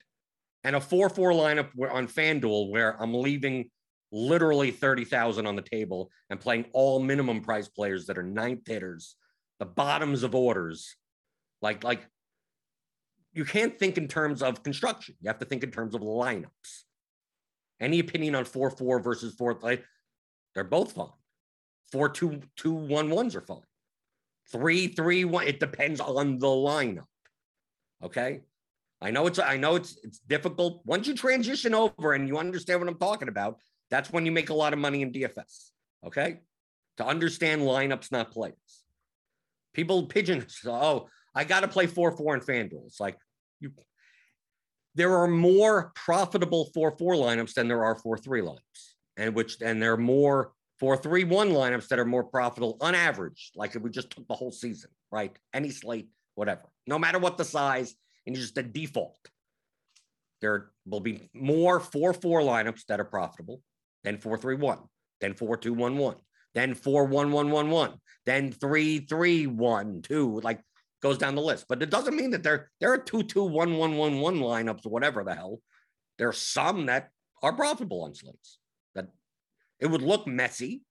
[0.63, 3.70] And a four four lineup on FanDuel where I'm leaving
[4.12, 8.68] literally thirty thousand on the table and playing all minimum price players that are ninth
[8.68, 9.16] hitters,
[9.60, 10.96] the bottoms of orders,
[11.62, 12.06] like like.
[13.36, 15.16] You can't think in terms of construction.
[15.20, 16.84] You have to think in terms of lineups.
[17.84, 19.60] Any opinion on four four versus four?
[19.62, 19.84] Like,
[20.56, 21.08] they're both fine.
[21.91, 23.62] Four two two one ones are fine.
[24.52, 25.48] Three three one.
[25.48, 27.06] It depends on the lineup.
[28.02, 28.41] Okay.
[29.02, 30.82] I know it's I know it's it's difficult.
[30.86, 33.60] Once you transition over and you understand what I'm talking about,
[33.91, 35.72] that's when you make a lot of money in DFS.
[36.06, 36.39] Okay,
[36.98, 38.56] to understand lineups, not players.
[39.74, 40.46] People pigeon.
[40.65, 42.86] Oh, I got to play four four in FanDuel.
[42.86, 43.17] It's like
[43.60, 43.74] you.
[44.95, 49.58] There are more profitable four four lineups than there are four three lineups, and which
[49.62, 53.51] and there are more four three one lineups that are more profitable on average.
[53.56, 55.36] Like if we just took the whole season, right?
[55.53, 59.17] Any slate, whatever, no matter what the size, and just a default.
[60.41, 63.62] There will be more four four lineups that are profitable
[64.03, 64.79] than four three one,
[65.21, 66.17] then four two one one,
[66.53, 67.93] then four one one one one,
[68.25, 70.41] then three three one two.
[70.41, 70.62] Like
[71.04, 71.66] goes down the list.
[71.68, 74.86] But it doesn't mean that there there are two two one one one one lineups
[74.86, 75.60] or whatever the hell.
[76.18, 77.10] There are some that
[77.44, 78.58] are profitable on slates
[78.96, 79.08] that
[79.80, 80.82] it would look messy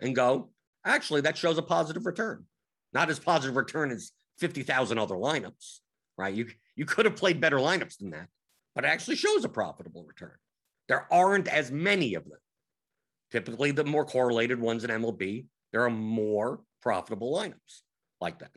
[0.00, 0.50] and go,
[0.84, 2.46] actually, that shows a positive return.
[2.94, 5.80] Not as positive return as 50,000 other lineups,
[6.16, 6.32] right?
[6.32, 8.28] You, you could have played better lineups than that,
[8.74, 10.36] but it actually shows a profitable return.
[10.88, 12.38] There aren't as many of them.
[13.30, 17.82] Typically, the more correlated ones in MLB, there are more profitable lineups
[18.20, 18.50] like that.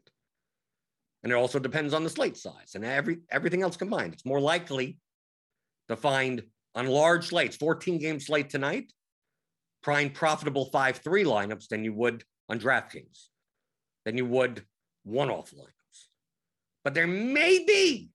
[1.23, 4.13] And it also depends on the slate size and every everything else combined.
[4.13, 4.97] It's more likely
[5.89, 8.91] to find on large slates, 14 game slate tonight,
[9.84, 13.27] prime profitable 5 3 lineups than you would on DraftKings,
[14.05, 14.65] than you would
[15.03, 16.07] one off lineups.
[16.84, 18.10] But there may be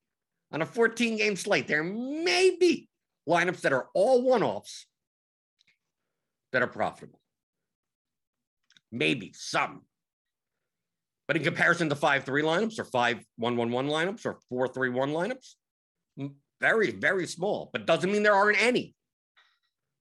[0.52, 2.88] on a 14 game slate, there may be
[3.28, 4.86] lineups that are all one offs
[6.52, 7.20] that are profitable.
[8.92, 9.82] Maybe some.
[11.26, 14.68] But in comparison to 5 3 lineups or 5 1 1 1 lineups or four
[14.68, 15.54] three one lineups,
[16.60, 18.94] very, very small, but doesn't mean there aren't any.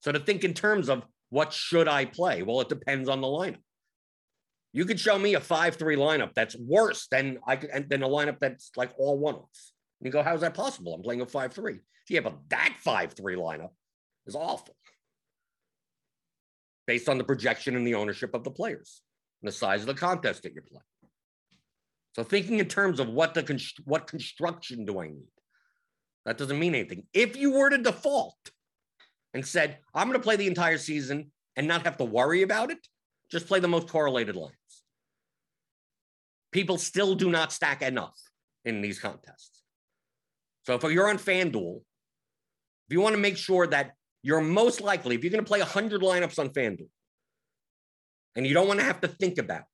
[0.01, 2.43] So to think in terms of what should I play?
[2.43, 3.57] Well, it depends on the lineup.
[4.71, 8.07] You could show me a 5 3 lineup that's worse than I could, than a
[8.07, 9.73] lineup that's like all one offs.
[10.01, 10.93] You go, how's that possible?
[10.93, 11.79] I'm playing a 5 3.
[12.09, 13.71] Yeah, but that 5 3 lineup
[14.27, 14.75] is awful
[16.88, 19.01] based on the projection and the ownership of the players
[19.41, 20.83] and the size of the contest that you're playing.
[22.15, 25.28] So thinking in terms of what the const- what construction do I need?
[26.25, 27.06] That doesn't mean anything.
[27.12, 28.38] If you were to default
[29.34, 32.71] and said, I'm going to play the entire season and not have to worry about
[32.71, 32.78] it,
[33.30, 34.56] just play the most correlated lines.
[36.54, 38.17] People still do not stack enough
[38.63, 39.63] in these contests.
[40.63, 41.82] So if you're on FanDuel,
[42.88, 43.91] if you want to make sure that
[44.23, 46.88] you're most likely, if you're going to play 100 lineups on FanDuel
[48.38, 49.65] and you don't want to have to think about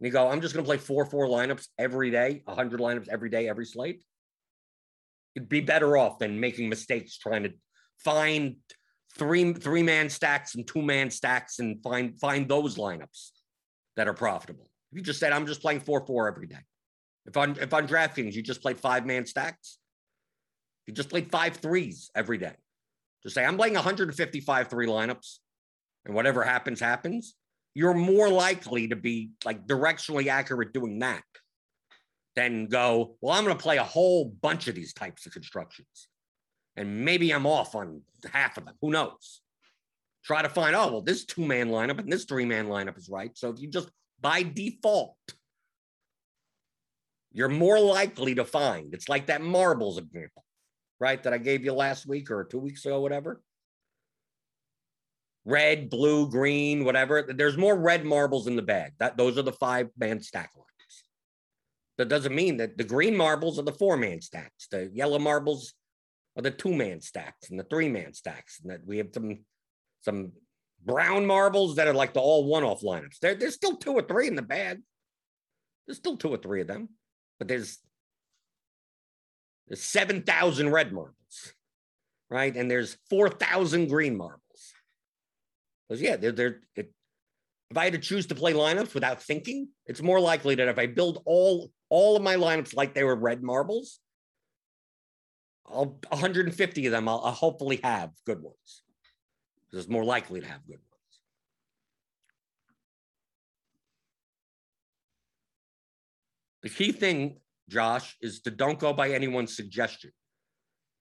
[0.00, 3.08] and you go, I'm just going to play four, four lineups every day, 100 lineups
[3.08, 4.00] every day, every slate.
[5.34, 7.52] You'd be better off than making mistakes trying to
[7.98, 8.56] find
[9.16, 13.30] three three man stacks and two man stacks and find find those lineups
[13.96, 14.70] that are profitable.
[14.90, 16.64] If you just said I'm just playing four four every day.
[17.26, 19.78] If on if on DraftKings you just played five man stacks,
[20.86, 22.54] you just played five threes every day.
[23.22, 25.38] Just say I'm playing 155 three lineups,
[26.06, 27.36] and whatever happens happens
[27.74, 31.22] you're more likely to be like directionally accurate doing that
[32.36, 36.08] than go, well, I'm going to play a whole bunch of these types of constructions.
[36.76, 38.02] And maybe I'm off on
[38.32, 38.74] half of them.
[38.80, 39.40] Who knows?
[40.24, 43.08] Try to find, oh, well, this two man lineup and this three man lineup is
[43.08, 43.36] right.
[43.36, 45.16] So if you just by default,
[47.32, 50.44] you're more likely to find it's like that marbles example,
[50.98, 51.22] right?
[51.22, 53.40] That I gave you last week or two weeks ago, whatever
[55.44, 57.22] red, blue, green, whatever.
[57.22, 58.92] There's more red marbles in the bag.
[58.98, 61.04] That those are the five man stack lines.
[61.98, 64.68] That doesn't mean that the green marbles are the four man stacks.
[64.70, 65.74] The yellow marbles
[66.36, 68.60] are the two man stacks and the three man stacks.
[68.60, 69.40] And that we have some
[70.02, 70.32] some
[70.84, 73.18] brown marbles that are like the all one off lineups.
[73.20, 74.80] There, there's still two or three in the bag.
[75.86, 76.88] There's still two or three of them,
[77.38, 77.78] but there's
[79.68, 81.52] there's seven thousand red marbles,
[82.30, 82.54] right?
[82.56, 84.40] And there's four thousand green marbles.
[85.90, 86.92] Because yeah, they're, they're it,
[87.68, 90.78] if I had to choose to play lineups without thinking, it's more likely that if
[90.78, 93.98] I build all all of my lineups like they were red marbles,
[95.66, 98.82] I'll 150 of them I'll, I'll hopefully have good ones.
[99.68, 101.20] Because it's more likely to have good ones.
[106.62, 107.38] The key thing,
[107.68, 110.12] Josh, is to don't go by anyone's suggestion.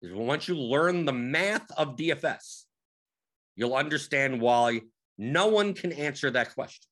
[0.02, 2.64] Is once you learn the math of DFS,
[3.56, 4.82] you'll understand why
[5.18, 6.88] no one can answer that question.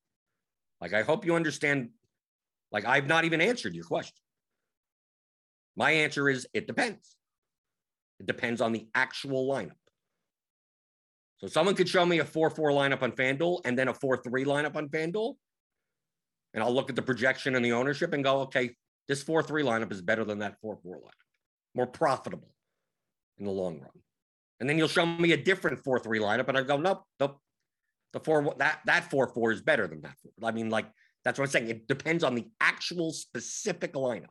[0.80, 1.90] Like, I hope you understand.
[2.70, 4.16] Like, I've not even answered your question.
[5.76, 7.16] My answer is it depends.
[8.20, 9.72] It depends on the actual lineup.
[11.38, 14.18] So, someone could show me a 4 4 lineup on FanDuel and then a 4
[14.18, 15.34] 3 lineup on FanDuel.
[16.54, 18.74] And I'll look at the projection and the ownership and go, okay,
[19.06, 21.10] this 4 3 lineup is better than that 4 4 lineup.
[21.74, 22.52] more profitable
[23.38, 23.90] in the long run.
[24.60, 27.40] And then you'll show me a different 4 3 lineup, and I go, nope, nope.
[28.12, 30.14] The four that that four four is better than that.
[30.22, 30.48] Four.
[30.48, 30.86] I mean, like
[31.24, 31.68] that's what I'm saying.
[31.68, 34.26] It depends on the actual specific lineup.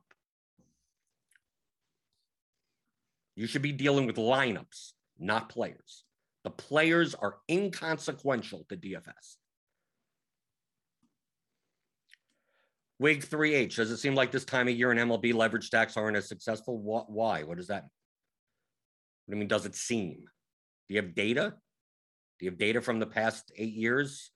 [3.35, 6.03] You should be dealing with lineups, not players.
[6.43, 9.35] The players are inconsequential to DFS.
[12.99, 16.17] Wig 3H, does it seem like this time of year in MLB leverage stacks aren't
[16.17, 16.79] as successful?
[16.79, 17.43] Why?
[17.43, 17.89] What does that mean?
[19.27, 20.23] What I mean, does it seem?
[20.87, 21.53] Do you have data?
[22.39, 24.31] Do you have data from the past eight years?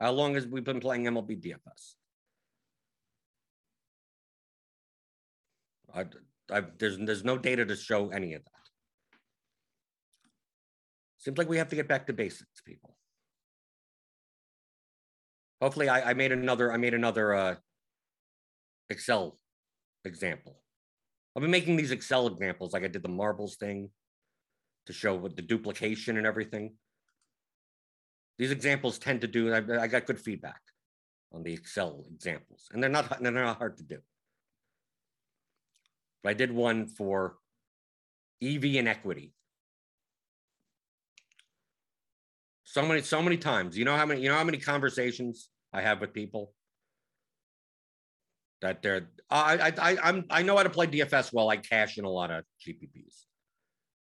[0.00, 1.94] How long has we been playing MLB DFS?
[5.94, 6.04] I,
[6.54, 8.50] I, there's there's no data to show any of that.
[11.16, 12.94] Seems like we have to get back to basics, people.
[15.62, 16.70] Hopefully, I, I made another.
[16.72, 17.54] I made another uh,
[18.90, 19.38] Excel
[20.04, 20.60] example.
[21.34, 23.90] I've been making these Excel examples, like I did the marbles thing,
[24.86, 26.74] to show what the duplication and everything.
[28.38, 29.52] These examples tend to do.
[29.52, 30.60] I, I got good feedback
[31.32, 33.98] on the Excel examples, and they're not they're not hard to do.
[36.22, 37.36] But I did one for
[38.42, 39.32] EV and equity.
[42.64, 43.78] So many, so many times.
[43.78, 46.52] You know how many, you know how many conversations I have with people
[48.60, 51.48] that they're I I I'm I know how to play DFS well.
[51.48, 53.24] I cash in a lot of GPPs.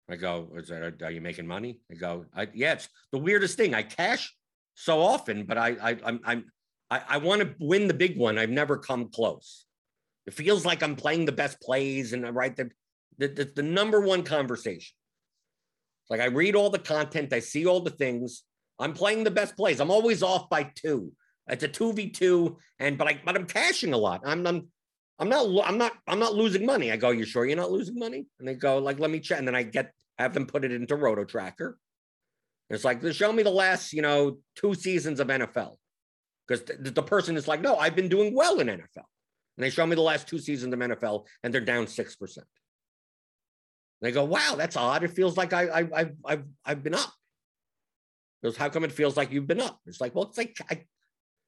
[0.10, 1.82] I go, is that are you making money?
[1.92, 3.74] I go, I, yeah, it's the weirdest thing.
[3.74, 4.34] I cash
[4.74, 6.46] so often, but I I I'm I'm
[6.90, 8.38] I, I want to win the big one.
[8.38, 9.66] I've never come close.
[10.26, 12.70] It feels like I'm playing the best plays and uh, right the
[13.18, 14.96] the, the, the number one conversation.
[16.10, 18.44] Like I read all the content, I see all the things.
[18.80, 19.82] I'm playing the best plays.
[19.82, 21.12] I'm always off by two.
[21.48, 24.22] It's a two v two, and but I but I'm cashing a lot.
[24.26, 24.68] I'm I'm
[25.20, 26.92] I'm not I'm not I'm not losing money.
[26.92, 28.26] I go, you sure you're not losing money?
[28.40, 29.40] And they go, like, let me check.
[29.40, 31.78] And then I get have them put it into Roto Tracker.
[32.70, 35.76] It's like, show me the last, you know, two seasons of NFL.
[36.48, 39.06] Because the, the person is like, no, I've been doing well in NFL.
[39.58, 42.38] And they show me the last two seasons of NFL and they're down 6%.
[44.02, 45.04] They go, wow, that's odd.
[45.04, 47.12] It feels like I, I, I've, I've, I've been up.
[48.44, 49.80] Goes, how come it feels like you've been up?
[49.88, 50.86] It's like, well, it's like, I,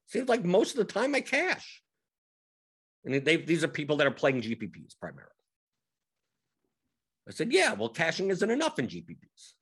[0.07, 1.83] seems like most of the time I cash.
[3.05, 5.31] And they, these are people that are playing GPPs primarily.
[7.29, 9.53] I said, yeah, well, cashing isn't enough in GPPs.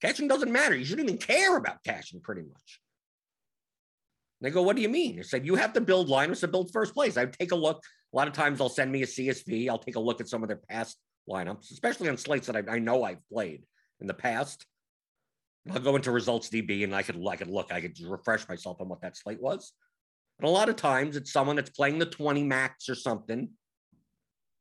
[0.00, 0.76] Cashing doesn't matter.
[0.76, 2.80] You shouldn't even care about cashing pretty much.
[4.40, 5.18] They go, what do you mean?
[5.18, 7.16] I said, you have to build lineups to build first place.
[7.16, 7.82] I take a look.
[8.12, 9.68] A lot of times they'll send me a CSV.
[9.68, 10.98] I'll take a look at some of their past
[11.28, 13.64] lineups, especially on slates that I, I know I've played
[14.00, 14.66] in the past.
[15.70, 18.88] I'll go into ResultsDB and I could I could look, I could refresh myself on
[18.88, 19.72] what that slate was.
[20.38, 23.48] And a lot of times it's someone that's playing the 20 max or something,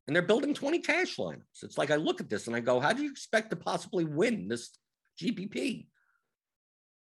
[0.07, 1.63] and they're building 20 cash lineups.
[1.63, 4.05] It's like I look at this and I go, how do you expect to possibly
[4.05, 4.71] win this
[5.21, 5.87] GPP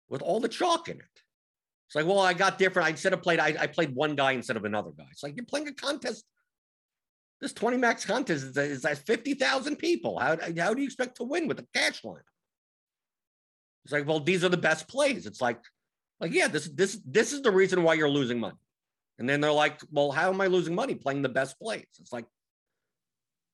[0.10, 1.22] with all the chalk in it?
[1.88, 2.88] It's like, well, I got different.
[2.88, 5.08] I instead of played, I, I played one guy instead of another guy.
[5.12, 6.26] It's like you're playing a contest.
[7.40, 10.18] This 20 max contest is, is at 50,000 people.
[10.20, 12.22] How, how do you expect to win with a cash line?
[13.86, 15.26] It's like, well, these are the best plays.
[15.26, 15.60] It's like,
[16.20, 18.58] like, yeah, this this this is the reason why you're losing money.
[19.20, 21.86] And then they're like, well, how am I losing money playing the best plays?
[22.00, 22.26] It's like,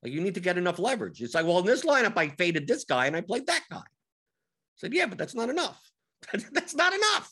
[0.03, 1.21] like you need to get enough leverage.
[1.21, 3.77] It's like, well, in this lineup, I faded this guy and I played that guy.
[3.77, 5.81] I said, yeah, but that's not enough.
[6.51, 7.31] that's not enough.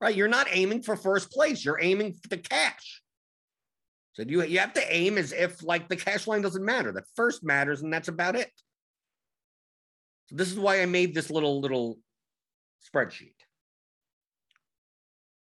[0.00, 0.16] Right?
[0.16, 1.62] You're not aiming for first place.
[1.62, 3.02] You're aiming for the cash.
[4.14, 6.90] So you you have to aim as if like the cash line doesn't matter.
[6.90, 8.50] That first matters, and that's about it.
[10.26, 11.98] So this is why I made this little little
[12.92, 13.34] spreadsheet.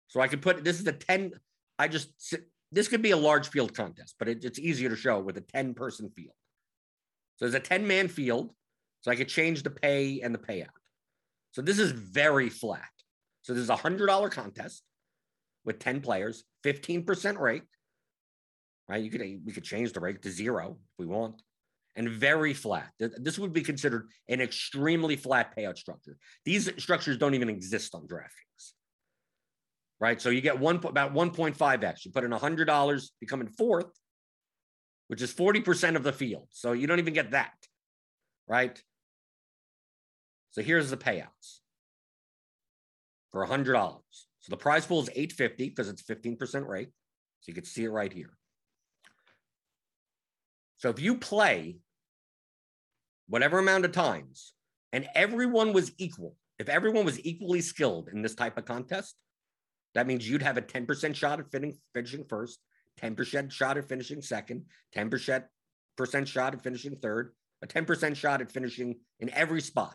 [0.09, 1.32] So I could put this is a 10.
[1.78, 2.34] I just
[2.72, 5.42] this could be a large field contest, but it, it's easier to show with a
[5.42, 6.34] 10 person field.
[7.37, 8.51] So there's a 10 man field.
[9.03, 10.66] So I could change the pay and the payout.
[11.53, 12.82] So this is very flat.
[13.43, 14.82] So this is a hundred dollar contest
[15.64, 17.62] with 10 players, 15% rake.
[18.89, 19.03] Right.
[19.03, 21.43] You could we could change the rake to zero if we want
[21.97, 22.91] and very flat.
[22.99, 26.16] This would be considered an extremely flat payout structure.
[26.45, 28.72] These structures don't even exist on DraftKings.
[29.99, 30.20] Right.
[30.20, 32.05] So you get one about 1.5x.
[32.05, 33.87] You put in $100, you come in fourth,
[35.09, 36.48] which is 40% of the field.
[36.50, 37.54] So you don't even get that.
[38.48, 38.80] Right.
[40.50, 41.61] So here's the payouts
[43.30, 43.66] for $100.
[43.74, 46.88] So the prize pool is 850 because it's 15% rate.
[47.40, 48.36] So you can see it right here.
[50.76, 51.78] So if you play
[53.28, 54.52] whatever amount of times,
[54.92, 59.16] and everyone was equal, if everyone was equally skilled in this type of contest,
[59.94, 62.61] that means you'd have a 10% shot at finishing, finishing first,
[63.03, 65.44] 10% shot at finishing second, 10%
[65.99, 67.32] 10% shot at finishing third,
[67.62, 69.94] a 10% shot at finishing in every spot.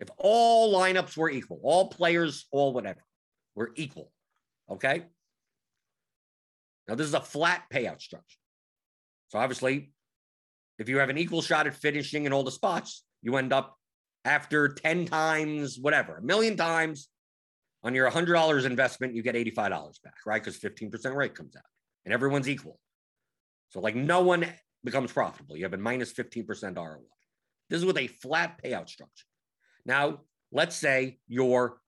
[0.00, 3.02] If all lineups were equal, all players, all whatever,
[3.54, 4.10] were equal.
[4.70, 5.04] Okay.
[6.88, 8.38] Now, this is a flat payout structure.
[9.28, 9.92] So, obviously,
[10.78, 13.78] if you have an equal shot at finishing in all the spots, you end up
[14.24, 17.08] after 10 times, whatever, a million times
[17.82, 20.42] on your $100 investment, you get $85 back, right?
[20.42, 21.62] Because 15% rate comes out
[22.04, 22.78] and everyone's equal.
[23.70, 24.46] So, like, no one
[24.84, 25.56] becomes profitable.
[25.56, 26.98] You have a minus 15% ROI.
[27.70, 29.26] This is with a flat payout structure.
[29.86, 30.20] Now,
[30.52, 31.78] let's say you're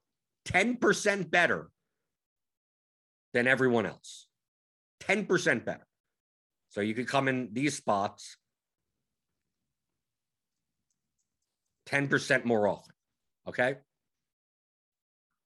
[0.48, 1.70] 10% better
[3.34, 4.26] than everyone else,
[5.04, 5.86] 10% better.
[6.70, 8.36] So you could come in these spots
[11.86, 12.94] 10% more often.
[13.48, 13.76] Okay.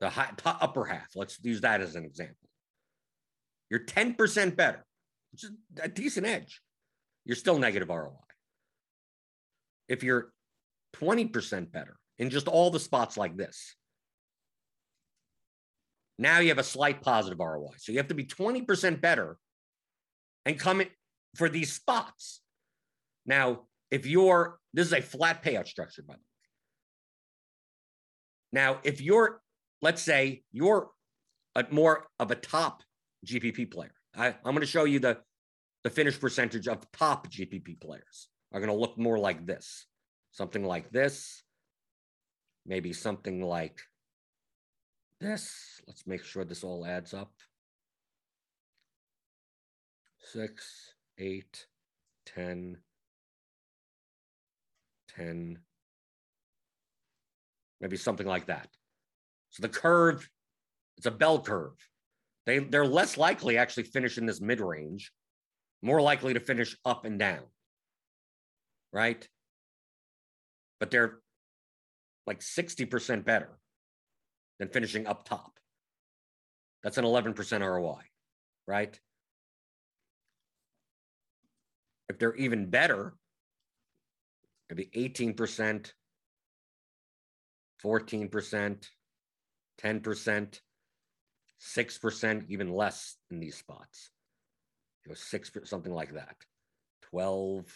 [0.01, 2.40] The high, upper half, let's use that as an example.
[3.71, 4.85] You're 10% better,
[5.33, 6.61] which is a decent edge.
[7.25, 8.17] You're still negative ROI.
[9.89, 10.33] If you're
[10.97, 13.77] 20% better in just all the spots like this,
[16.19, 17.71] now you have a slight positive ROI.
[17.79, 19.39] So you have to be 20% better
[20.45, 20.89] and come in
[21.37, 22.41] for these spots.
[23.25, 26.25] Now, if you're, this is a flat payout structure, by the way.
[28.53, 29.41] Now, if you're,
[29.81, 30.91] let's say you're
[31.55, 32.83] a more of a top
[33.27, 35.19] GPP player, I, I'm going to show you the,
[35.85, 39.87] the finish percentage of top GPP players are going to look more like this,
[40.33, 41.43] something like this,
[42.67, 43.81] maybe something like
[45.21, 45.81] this.
[45.87, 47.33] Let's make sure this all adds up.
[50.33, 51.67] Six, eight,
[52.27, 52.77] 10,
[55.17, 55.59] 10,
[57.81, 58.69] maybe something like that.
[59.51, 60.29] So the curve,
[60.97, 61.90] it's a bell curve.
[62.47, 65.13] They, they're less likely actually finish in this mid range,
[65.83, 67.45] more likely to finish up and down,
[68.93, 69.27] right?
[70.79, 71.19] But they're
[72.27, 73.59] like 60% better
[74.59, 75.59] than finishing up top.
[76.83, 78.01] That's an 11% ROI,
[78.67, 78.99] right?
[82.09, 83.15] If they're even better,
[84.69, 85.93] maybe 18%,
[87.85, 88.89] 14%,
[89.83, 90.61] 10%,
[91.61, 94.11] 6%, even less in these spots.
[95.05, 96.37] You know, six, something like that.
[97.11, 97.67] 12,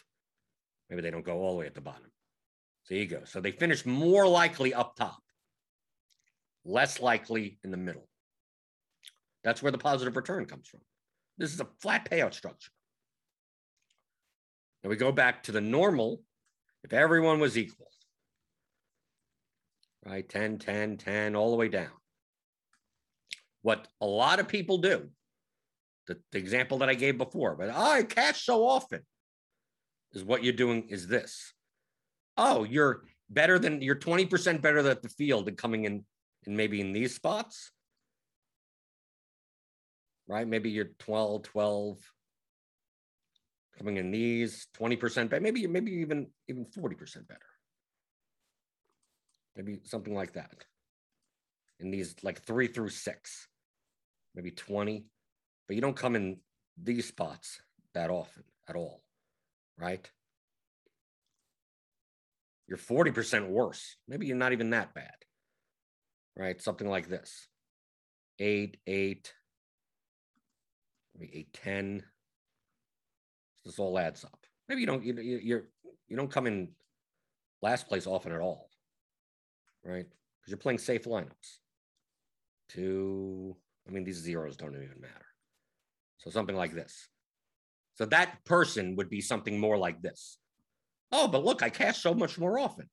[0.88, 2.10] maybe they don't go all the way at the bottom.
[2.84, 3.22] So you go.
[3.24, 5.22] So they finish more likely up top,
[6.64, 8.06] less likely in the middle.
[9.42, 10.80] That's where the positive return comes from.
[11.36, 12.70] This is a flat payout structure.
[14.82, 16.22] Now we go back to the normal.
[16.82, 17.88] If everyone was equal,
[20.04, 20.28] right?
[20.28, 21.90] 10, 10, 10, all the way down.
[23.64, 25.08] What a lot of people do,
[26.06, 29.00] the, the example that I gave before, but oh, I cash so often,
[30.12, 31.52] is what you're doing is this.
[32.36, 36.04] Oh, you're better than you're 20% better than the field and coming in
[36.46, 37.72] and maybe in these spots.
[40.28, 40.46] Right?
[40.46, 41.98] Maybe you're 12, 12,
[43.78, 47.40] coming in these 20% better, maybe maybe even even 40% better
[49.56, 50.52] maybe something like that.
[51.80, 53.48] In these like three through six,
[54.34, 55.04] maybe 20,
[55.66, 56.38] but you don't come in
[56.82, 57.60] these spots
[57.94, 59.02] that often at all,
[59.78, 60.10] right?
[62.66, 63.96] You're 40% worse.
[64.08, 65.14] Maybe you're not even that bad,
[66.36, 66.60] right?
[66.60, 67.48] Something like this
[68.40, 69.32] eight, eight,
[71.16, 72.02] maybe eight, 10.
[73.64, 74.38] This all adds up.
[74.68, 75.64] Maybe you don't, you, you're,
[76.08, 76.70] you don't come in
[77.62, 78.68] last place often at all
[79.84, 80.06] right?
[80.06, 81.58] Because you're playing safe lineups.
[82.68, 83.56] Two,
[83.86, 85.26] I mean, these zeros don't even matter.
[86.18, 87.08] So something like this.
[87.94, 90.38] So that person would be something more like this.
[91.12, 92.88] Oh, but look, I cash so much more often.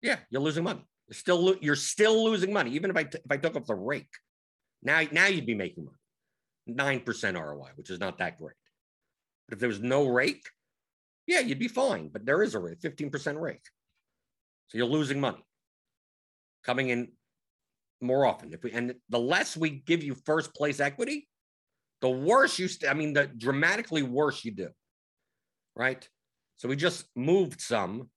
[0.00, 0.84] Yeah, you're losing money.
[1.08, 3.66] You're still lo- you're still losing money, even if I t- if I took up
[3.66, 4.12] the rake.
[4.82, 5.98] Now now you'd be making money,
[6.66, 8.56] nine percent ROI, which is not that great.
[9.48, 10.46] But if there was no rake,
[11.26, 12.08] yeah, you'd be fine.
[12.08, 13.64] But there is a rate, fifteen percent rake,
[14.68, 15.44] so you're losing money
[16.64, 17.12] coming in
[18.04, 18.52] more often.
[18.52, 21.28] If we and the less we give you first place equity,
[22.00, 22.68] the worse you.
[22.68, 24.68] St- I mean, the dramatically worse you do.
[25.74, 26.08] Right.
[26.56, 28.10] So we just moved some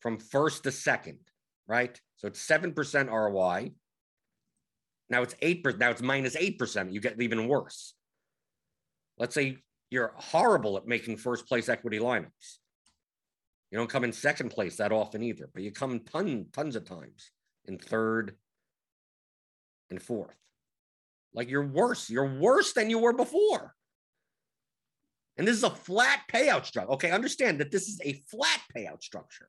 [0.00, 1.18] from first to second.
[1.66, 1.98] Right.
[2.16, 3.72] So it's seven percent ROI.
[5.10, 5.80] Now it's eight percent.
[5.80, 6.92] Now it's minus eight percent.
[6.92, 7.94] You get even worse.
[9.16, 9.58] Let's say
[9.90, 12.58] you're horrible at making first place equity lineups.
[13.70, 16.84] You don't come in second place that often either, but you come ton, tons of
[16.84, 17.30] times
[17.66, 18.34] in third
[19.90, 20.36] and fourth.
[21.34, 22.10] Like you're worse.
[22.10, 23.74] You're worse than you were before.
[25.36, 26.92] And this is a flat payout structure.
[26.92, 29.48] Okay, understand that this is a flat payout structure.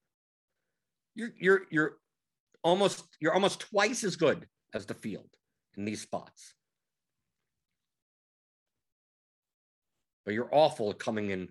[1.15, 1.97] You're you're you're
[2.63, 5.29] almost you're almost twice as good as the field
[5.77, 6.53] in these spots.
[10.25, 11.49] But you're awful at coming in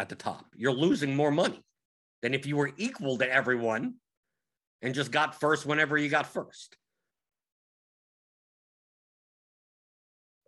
[0.00, 0.46] at the top.
[0.56, 1.62] You're losing more money
[2.22, 3.94] than if you were equal to everyone
[4.82, 6.76] and just got first whenever you got first.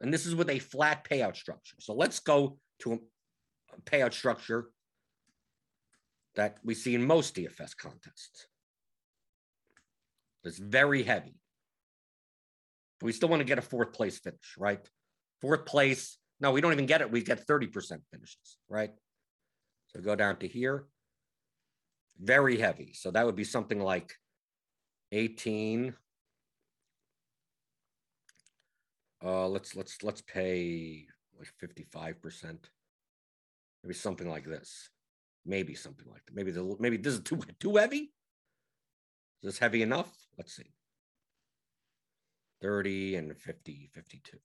[0.00, 1.76] And this is with a flat payout structure.
[1.78, 2.98] So let's go to a,
[3.84, 4.70] payout structure
[6.34, 8.46] that we see in most DFS contests.
[10.44, 11.34] It's very heavy.
[12.98, 14.80] But we still want to get a fourth place finish, right?
[15.40, 16.18] Fourth place.
[16.40, 17.10] No, we don't even get it.
[17.10, 17.72] We get 30%
[18.10, 18.90] finishes, right?
[19.88, 20.86] So go down to here.
[22.18, 22.92] Very heavy.
[22.94, 24.12] So that would be something like
[25.12, 25.94] 18.
[29.22, 31.06] Uh let's let's let's pay
[31.38, 32.58] like 55%.
[33.82, 34.90] Maybe something like this.
[35.46, 36.34] Maybe something like that.
[36.34, 38.12] Maybe the maybe this is too too heavy.
[39.42, 40.12] Is this heavy enough?
[40.36, 40.72] Let's see.
[42.62, 44.36] 30 and 50, 52.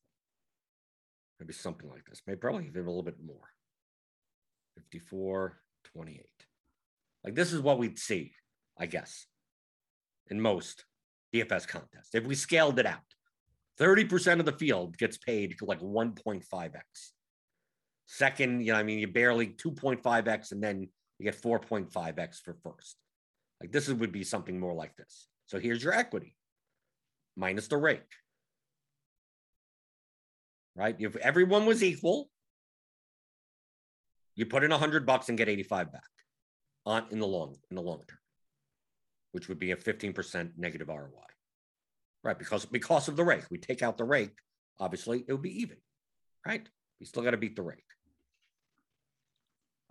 [1.40, 2.22] Maybe something like this.
[2.26, 3.50] Maybe probably even a little bit more.
[4.76, 5.58] 54,
[5.94, 6.26] 28.
[7.26, 8.34] Like this is what we'd see,
[8.80, 9.26] I guess,
[10.30, 10.86] in most
[11.34, 12.14] DFS contests.
[12.14, 13.15] If we scaled it out,
[13.80, 16.72] 30% of the field gets paid like 1.5x.
[18.08, 20.88] Second, you know, I mean, you barely 2.5x, and then
[21.20, 22.98] you get 4.5x for first.
[23.62, 25.28] Like this would be something more like this.
[25.48, 26.36] So here's your equity
[27.36, 28.02] minus the rake.
[30.76, 30.96] Right?
[31.00, 32.30] If everyone was equal,
[34.36, 36.04] you put in a hundred bucks and get 85 back
[36.86, 38.20] on in the long in the long term,
[39.32, 41.35] which would be a 15% negative ROI.
[42.26, 42.38] Right?
[42.38, 43.44] Because because of the rake.
[43.52, 44.36] We take out the rake,
[44.80, 45.78] obviously it would be even.
[46.46, 46.68] Right?
[47.00, 47.86] We still got to beat the rake.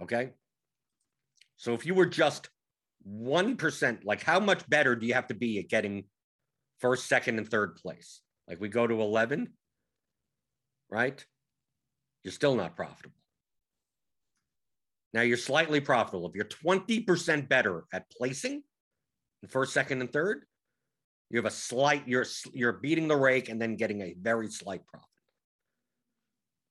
[0.02, 0.30] Okay.
[1.56, 2.50] So if you were just
[3.08, 6.04] 1%, like how much better do you have to be at getting
[6.80, 8.20] first, second, and third place?
[8.48, 9.52] Like we go to 11,
[10.90, 11.24] right?
[12.24, 13.14] You're still not profitable.
[15.12, 16.28] Now you're slightly profitable.
[16.28, 18.64] If you're 20% better at placing
[19.42, 20.44] in first, second, and third,
[21.34, 24.86] you have a slight, you're you're beating the rake and then getting a very slight
[24.86, 25.08] profit.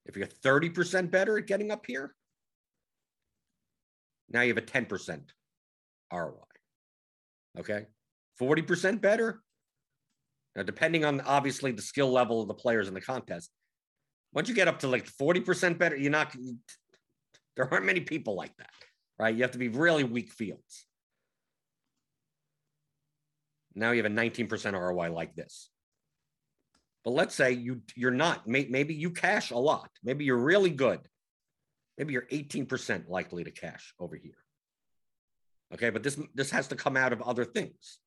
[0.05, 2.15] If you're 30% better at getting up here,
[4.29, 5.19] now you have a 10%
[6.13, 6.33] ROI.
[7.59, 7.87] Okay.
[8.39, 9.41] 40% better.
[10.55, 13.51] Now, depending on obviously the skill level of the players in the contest,
[14.33, 16.33] once you get up to like 40% better, you're not,
[17.57, 18.71] there aren't many people like that,
[19.19, 19.35] right?
[19.35, 20.85] You have to be really weak fields.
[23.75, 25.69] Now you have a 19% ROI like this.
[27.03, 28.47] But let's say you you're not.
[28.47, 29.89] Maybe you cash a lot.
[30.03, 31.01] Maybe you're really good.
[31.97, 34.37] Maybe you're 18% likely to cash over here.
[35.73, 37.99] Okay, but this this has to come out of other things.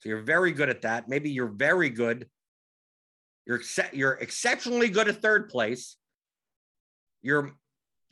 [0.00, 1.08] So you're very good at that.
[1.08, 2.28] Maybe you're very good.
[3.46, 3.60] You're
[3.92, 5.96] you're exceptionally good at third place.
[7.22, 7.52] You're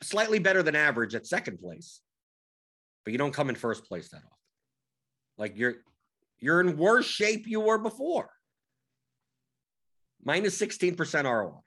[0.01, 2.01] slightly better than average at second place,
[3.03, 4.29] but you don't come in first place that often.
[5.37, 5.75] Like you're
[6.39, 8.29] you're in worse shape you were before.
[10.23, 11.61] Minus 16% ROI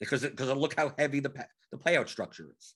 [0.00, 1.32] because because look how heavy the
[1.70, 2.74] the payout structure is.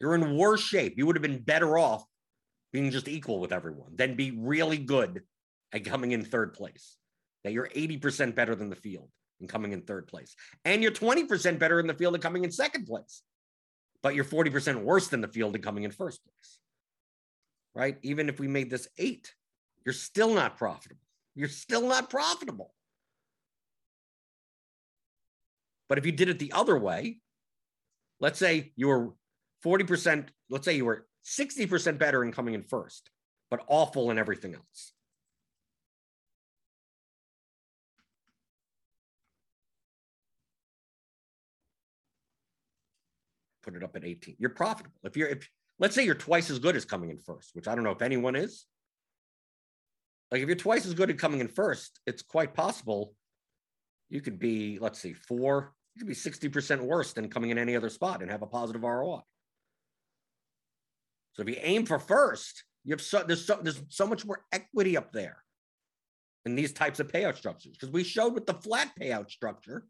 [0.00, 0.94] You're in worse shape.
[0.96, 2.04] You would have been better off
[2.72, 5.22] being just equal with everyone than be really good
[5.72, 6.96] at coming in third place.
[7.44, 9.08] That you're 80% better than the field
[9.40, 10.34] and coming in third place.
[10.64, 13.22] And you're 20% better in the field and coming in second place.
[14.02, 16.58] But you're 40% worse than the field and coming in first place.
[17.74, 17.96] Right?
[18.02, 19.34] Even if we made this eight,
[19.84, 21.00] you're still not profitable.
[21.34, 22.74] You're still not profitable.
[25.88, 27.18] But if you did it the other way,
[28.20, 29.12] let's say you were
[29.64, 33.10] 40%, let's say you were 60% better in coming in first,
[33.50, 34.92] but awful in everything else.
[43.62, 44.36] Put it up at 18.
[44.38, 44.96] You're profitable.
[45.04, 45.48] If you're, if
[45.82, 48.02] let's say you're twice as good as coming in first, which I don't know if
[48.02, 48.66] anyone is.
[50.30, 53.14] Like if you're twice as good at coming in first, it's quite possible
[54.08, 57.74] you could be, let's see, four, you could be 60% worse than coming in any
[57.74, 59.20] other spot and have a positive ROI.
[61.32, 64.44] So if you aim for first, you have so there's so there's so much more
[64.52, 65.42] equity up there
[66.44, 69.86] in these types of payout structures because we showed with the flat payout structure,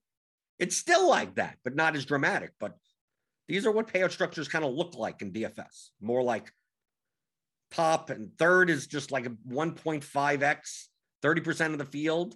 [0.59, 2.53] it's still like that, but not as dramatic.
[2.61, 2.77] But
[3.49, 6.53] these are what payout structures kind of look like in DFS, more like
[7.73, 10.85] top and third is just like a 1.5x,
[11.23, 12.35] 30% of the field.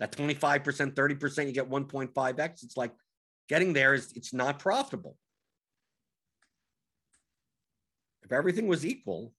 [0.00, 2.64] That 25%, 30%, you get 1.5x.
[2.64, 2.92] It's like
[3.48, 5.16] getting there is it's not profitable.
[8.24, 9.32] If everything was equal,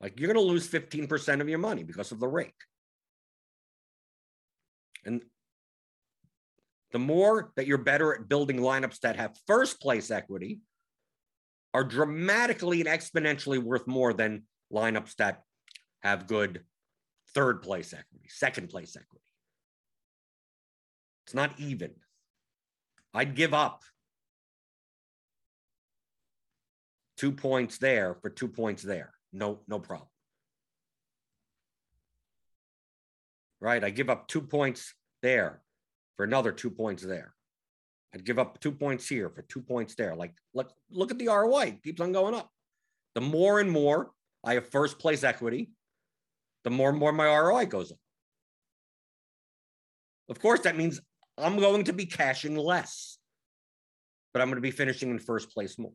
[0.00, 2.54] like you're going to lose 15% of your money because of the rake.
[5.04, 5.22] And
[6.92, 10.60] the more that you're better at building lineups that have first place equity
[11.74, 15.42] are dramatically and exponentially worth more than lineups that
[16.02, 16.64] have good
[17.34, 19.24] third place equity, second place equity.
[21.26, 21.90] It's not even.
[23.12, 23.82] I'd give up
[27.18, 29.12] two points there for two points there.
[29.32, 30.08] No, no problem.
[33.60, 33.84] Right?
[33.84, 35.60] I give up two points there
[36.18, 37.32] for another two points there.
[38.12, 40.14] I'd give up two points here for two points there.
[40.16, 42.50] Like, look, look at the ROI, it keeps on going up.
[43.14, 44.10] The more and more
[44.44, 45.70] I have first place equity,
[46.64, 47.98] the more and more my ROI goes up.
[50.28, 51.00] Of course, that means
[51.38, 53.18] I'm going to be cashing less,
[54.32, 55.92] but I'm going to be finishing in first place more.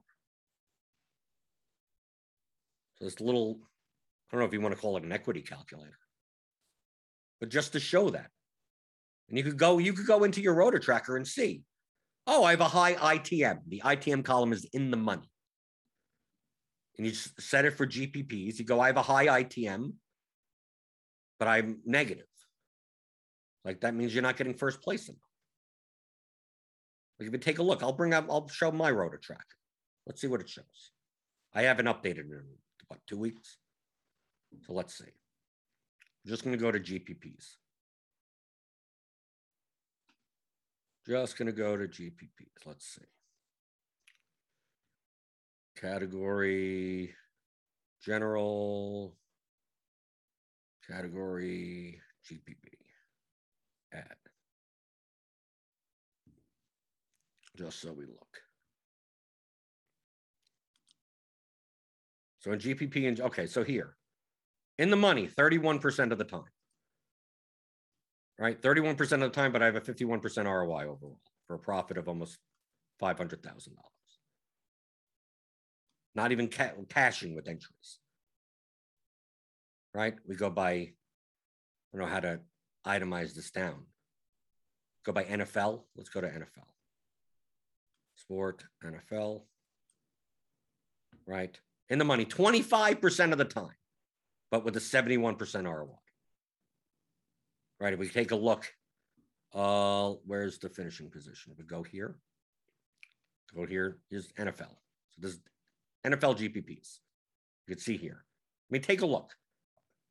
[2.95, 5.97] So this little, I don't know if you want to call it an equity calculator,
[7.41, 8.29] but just to show that.
[9.29, 11.63] And you could go, you could go into your Roto Tracker and see,
[12.27, 13.59] oh, I have a high ITM.
[13.67, 15.29] The ITM column is in the money.
[16.97, 18.59] And you set it for GPPs.
[18.59, 19.93] You go, I have a high ITM,
[21.39, 22.25] but I'm negative.
[23.65, 25.21] Like that means you're not getting first place in them.
[27.19, 29.43] Like if you take a look, I'll bring up, I'll show my Roto Tracker.
[30.05, 30.91] Let's see what it shows.
[31.53, 32.45] I haven't updated it in
[32.87, 33.57] what two weeks.
[34.65, 35.05] So let's see.
[35.05, 37.55] I'm just going to go to GPPs.
[41.05, 42.65] Just going to go to GPPs.
[42.65, 43.01] Let's see.
[45.75, 47.13] Category
[48.01, 49.15] general,
[50.89, 51.99] category
[52.29, 52.73] GPP,
[53.93, 54.15] add.
[57.57, 58.41] Just so we look.
[62.39, 63.95] So in GPP and okay, so here
[64.77, 66.43] in the money, 31% of the time
[68.43, 68.61] right?
[68.61, 71.17] 31% of the time, but I have a 51% ROI overall
[71.47, 72.37] for a profit of almost
[73.01, 73.69] $500,000.
[76.13, 77.99] Not even ca- cashing with entries,
[79.93, 80.15] right?
[80.27, 80.91] We go by, I
[81.93, 82.41] don't know how to
[82.85, 83.85] itemize this down.
[85.05, 85.83] Go by NFL.
[85.95, 86.67] Let's go to NFL.
[88.17, 89.43] Sport, NFL,
[91.25, 91.57] right?
[91.87, 93.77] In the money 25% of the time,
[94.51, 96.02] but with a 71% ROI
[97.83, 97.93] right?
[97.93, 98.73] If we take a look,
[99.53, 101.51] uh, where's the finishing position?
[101.51, 102.15] If we go here,
[103.53, 104.69] go here, here's NFL.
[105.11, 105.39] So this is
[106.05, 106.99] NFL GPPs.
[107.67, 108.23] You can see here.
[108.23, 109.31] I mean, take a look.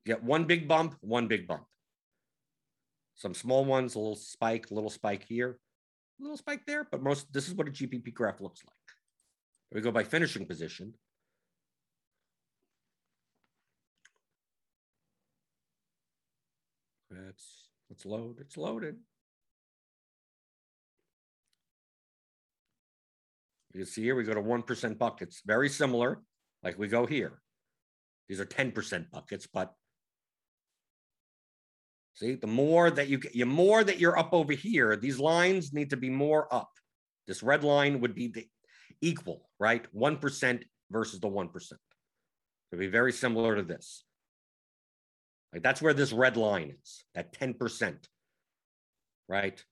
[0.05, 1.64] You get one big bump, one big bump.
[3.14, 5.59] Some small ones, a little spike, a little spike here,
[6.20, 8.97] a little spike there, but most this is what a GPP graph looks like.
[9.70, 10.93] If we go by finishing position.
[17.11, 17.62] That's
[17.93, 18.36] Let's load.
[18.40, 18.97] It's loaded.
[23.74, 25.43] You see here we go to 1% buckets.
[25.45, 26.22] Very similar,
[26.62, 27.43] like we go here.
[28.30, 29.74] These are 10% buckets, but
[32.14, 35.74] see, the more that you get, the more that you're up over here, these lines
[35.74, 36.70] need to be more up.
[37.26, 38.49] This red line would be the
[39.03, 39.86] equal, right?
[39.95, 41.72] 1% versus the 1%.
[42.72, 44.05] It'd be very similar to this.
[45.53, 47.96] Like that's where this red line is, that 10%,
[49.28, 49.62] right?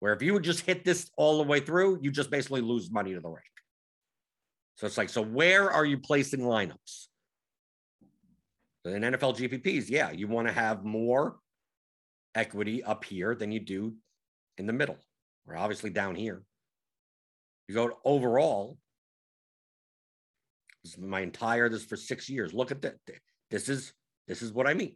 [0.00, 2.90] Where if you would just hit this all the way through, you just basically lose
[2.90, 3.42] money to the rake.
[4.76, 7.06] So it's like, so where are you placing lineups?
[8.84, 11.38] In NFL GPPs, yeah, you want to have more
[12.36, 13.94] equity up here than you do
[14.58, 14.98] in the middle,
[15.48, 16.42] or obviously down here.
[17.66, 18.78] You go to overall,
[20.84, 22.54] this is my entire, this for six years.
[22.54, 22.94] Look at that.
[23.50, 23.92] This is
[24.28, 24.94] this is what I mean.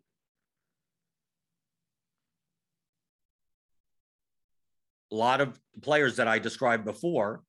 [5.12, 7.42] A lot of players that I described before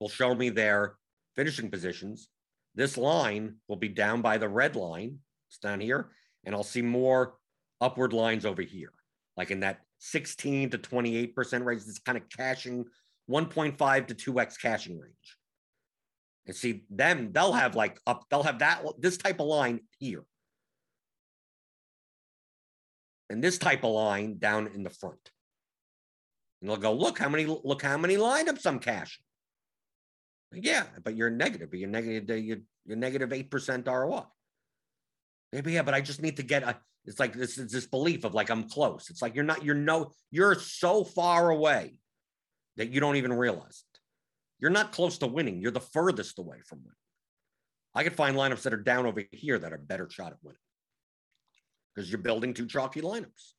[0.00, 0.96] will show me their
[1.36, 2.28] finishing positions.
[2.74, 5.18] This line will be down by the red line.
[5.48, 6.10] It's down here.
[6.44, 7.34] And I'll see more
[7.80, 8.92] upward lines over here,
[9.36, 11.84] like in that 16 to 28% range.
[11.84, 12.84] This kind of cashing
[13.30, 15.38] 1.5 to 2x cashing range.
[16.46, 20.24] And see them, they'll have like up, they'll have that this type of line here.
[23.30, 25.31] And this type of line down in the front.
[26.62, 29.24] And they'll go, look how many look how many lineups I'm cashing.
[30.54, 34.22] Yeah, but you're negative, but you're negative, uh, you're, you're negative eight percent ROI.
[35.52, 36.78] Maybe yeah, but I just need to get a.
[37.04, 39.10] It's like this is this belief of like I'm close.
[39.10, 39.64] It's like you're not.
[39.64, 40.12] You're no.
[40.30, 41.98] You're so far away
[42.76, 43.98] that you don't even realize it.
[44.60, 45.60] You're not close to winning.
[45.60, 46.94] You're the furthest away from winning.
[47.94, 50.58] I could find lineups that are down over here that are better shot at winning
[51.92, 53.54] because you're building too chalky lineups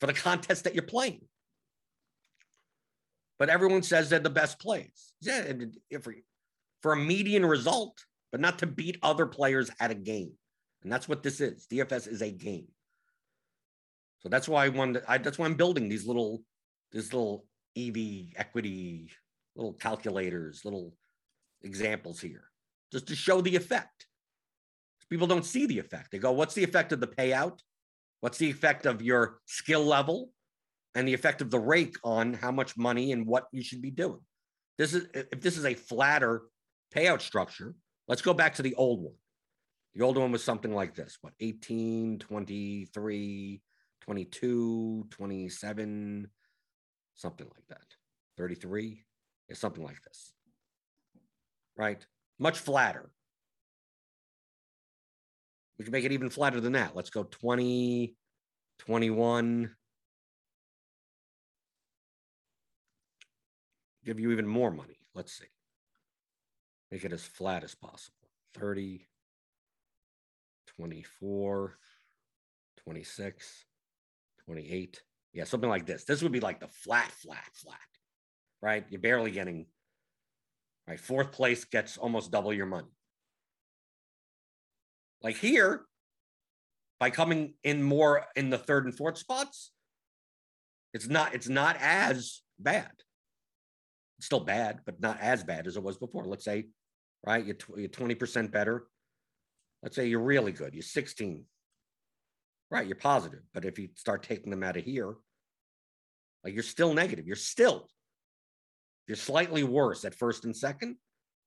[0.00, 1.22] for the contest that you're playing.
[3.38, 5.14] But everyone says they're the best plays.
[5.20, 5.52] Yeah,
[6.02, 6.14] for,
[6.80, 10.32] for a median result, but not to beat other players at a game.
[10.82, 11.66] And that's what this is.
[11.70, 12.68] DFS is a game.
[14.20, 15.02] So that's why I wanted.
[15.08, 16.42] I, that's why I'm building these little,
[16.92, 17.44] these little
[17.76, 19.10] EV equity,
[19.56, 20.94] little calculators, little
[21.62, 22.44] examples here,
[22.92, 24.06] just to show the effect.
[25.10, 26.10] People don't see the effect.
[26.10, 27.58] They go, "What's the effect of the payout?
[28.20, 30.30] What's the effect of your skill level,
[30.94, 33.90] and the effect of the rake on how much money and what you should be
[33.90, 34.20] doing?"
[34.78, 36.42] This is if this is a flatter
[36.94, 37.74] payout structure.
[38.08, 39.14] Let's go back to the old one.
[39.94, 43.62] The old one was something like this: what 18, 23,
[44.02, 46.30] 22, 27,
[47.14, 47.86] something like that.
[48.36, 49.04] 33
[49.48, 50.32] is something like this.
[51.76, 52.04] Right?
[52.38, 53.10] Much flatter.
[55.78, 56.96] We can make it even flatter than that.
[56.96, 58.16] Let's go 20,
[58.80, 59.74] 21.
[64.04, 64.98] Give you even more money.
[65.14, 65.46] Let's see.
[66.90, 68.28] Make it as flat as possible.
[68.54, 69.08] 30,
[70.76, 71.78] 24,
[72.84, 73.64] 26,
[74.44, 75.02] 28.
[75.32, 76.04] Yeah, something like this.
[76.04, 77.78] This would be like the flat, flat, flat,
[78.60, 78.84] right?
[78.90, 79.66] You're barely getting,
[80.86, 81.00] right?
[81.00, 82.92] Fourth place gets almost double your money.
[85.22, 85.86] Like here,
[86.98, 89.70] by coming in more in the third and fourth spots,
[90.92, 92.90] it's not it's not as bad.
[94.22, 96.24] Still bad, but not as bad as it was before.
[96.24, 96.66] Let's say,
[97.26, 97.44] right?
[97.44, 98.86] You're, you're 20% better.
[99.82, 100.74] Let's say you're really good.
[100.74, 101.44] You're 16,
[102.72, 103.40] Right, you're positive.
[103.52, 105.14] But if you start taking them out of here,
[106.42, 107.26] like you're still negative.
[107.26, 107.86] You're still,
[109.06, 110.96] you're slightly worse at first and second,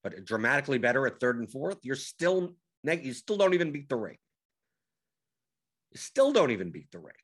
[0.03, 1.79] but dramatically better at third and fourth.
[1.81, 3.07] You're still negative.
[3.07, 4.19] You still don't even beat the rake.
[5.93, 7.15] You still don't even beat the rake.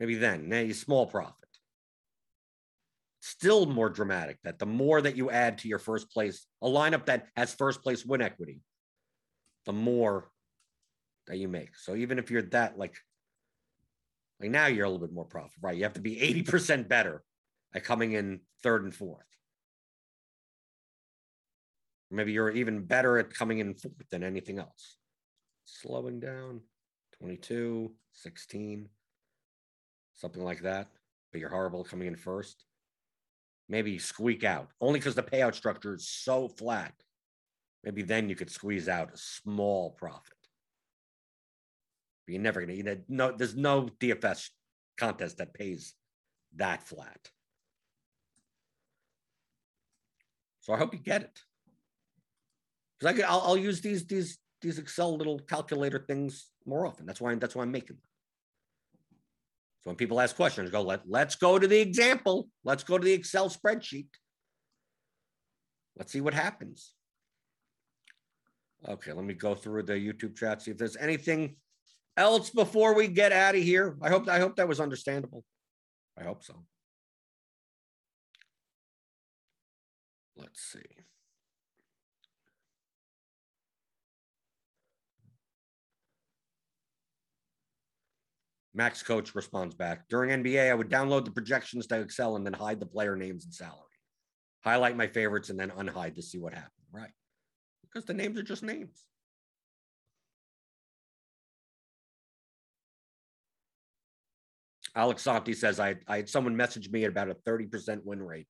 [0.00, 1.47] Maybe then, now you small profit.
[3.20, 7.06] Still more dramatic that the more that you add to your first place, a lineup
[7.06, 8.60] that has first place win equity,
[9.66, 10.30] the more
[11.26, 11.76] that you make.
[11.76, 12.96] So even if you're that like
[14.40, 15.76] like now you're a little bit more profitable, right?
[15.76, 16.16] You have to be
[16.46, 17.22] 80% better
[17.74, 19.26] at coming in third and fourth.
[22.10, 24.96] Maybe you're even better at coming in fourth than anything else.
[25.64, 26.60] Slowing down
[27.18, 28.88] 22, 16,
[30.14, 30.88] something like that.
[31.32, 32.64] But you're horrible coming in first.
[33.68, 36.94] Maybe squeak out only because the payout structure is so flat.
[37.84, 40.34] Maybe then you could squeeze out a small profit.
[42.26, 44.48] But you're never going to, you know, no, there's no DFS
[44.96, 45.94] contest that pays
[46.56, 47.30] that flat.
[50.60, 51.40] So I hope you get it.
[52.98, 57.06] Because I could, I'll, I'll use these these these Excel little calculator things more often.
[57.06, 58.07] That's why that's why I'm making them.
[59.80, 62.48] So when people ask questions, go let let's go to the example.
[62.64, 64.08] Let's go to the Excel spreadsheet.
[65.96, 66.94] Let's see what happens.
[68.88, 71.56] Okay, let me go through the YouTube chat, see if there's anything
[72.16, 73.96] else before we get out of here?
[74.02, 75.44] I hope I hope that was understandable.
[76.18, 76.54] I hope so.
[80.36, 80.97] Let's see.
[88.78, 90.08] Max Coach responds back.
[90.08, 93.44] During NBA, I would download the projections to Excel and then hide the player names
[93.44, 93.82] and salary.
[94.64, 96.70] Highlight my favorites and then unhide to see what happened.
[96.92, 97.10] Right.
[97.82, 99.04] Because the names are just names.
[104.94, 108.46] Alex Santi says I, I had someone message me at about a 30% win rate,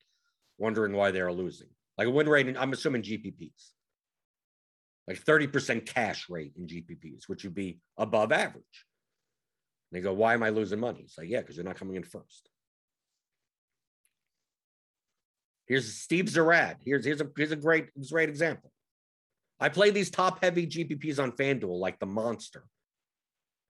[0.58, 1.68] wondering why they're losing.
[1.96, 3.70] Like a win rate, I'm assuming GPPs,
[5.06, 8.84] like 30% cash rate in GPPs, which would be above average.
[9.92, 11.00] They go, why am I losing money?
[11.04, 12.48] It's like, yeah, because you're not coming in first.
[15.66, 16.76] Here's Steve Zarad.
[16.84, 18.72] Here's here's a here's a great great example.
[19.60, 22.64] I play these top heavy GPPs on FanDuel like the monster.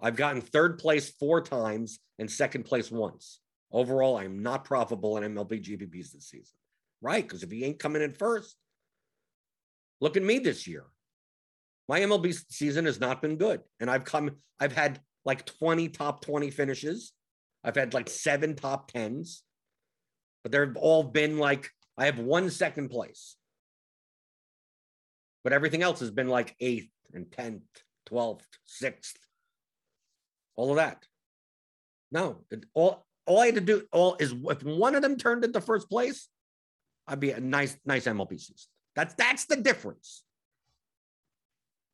[0.00, 3.40] I've gotten third place four times and second place once.
[3.72, 6.54] Overall, I'm not profitable in MLB GPPs this season.
[7.00, 7.26] Right?
[7.26, 8.56] Because if he ain't coming in first,
[10.00, 10.84] look at me this year.
[11.88, 13.60] My MLB season has not been good.
[13.80, 17.12] And I've come, I've had like 20 top 20 finishes.
[17.62, 19.42] I've had like seven top 10s,
[20.42, 21.68] but they've all been like,
[21.98, 23.36] I have one second place.
[25.44, 27.60] But everything else has been like eighth and 10th,
[28.10, 29.18] 12th, sixth,
[30.56, 31.04] all of that.
[32.10, 35.44] No, it, all all I had to do all is if one of them turned
[35.44, 36.26] into first place,
[37.06, 38.70] I'd be a nice, nice MLB season.
[38.96, 40.24] That's that's the difference.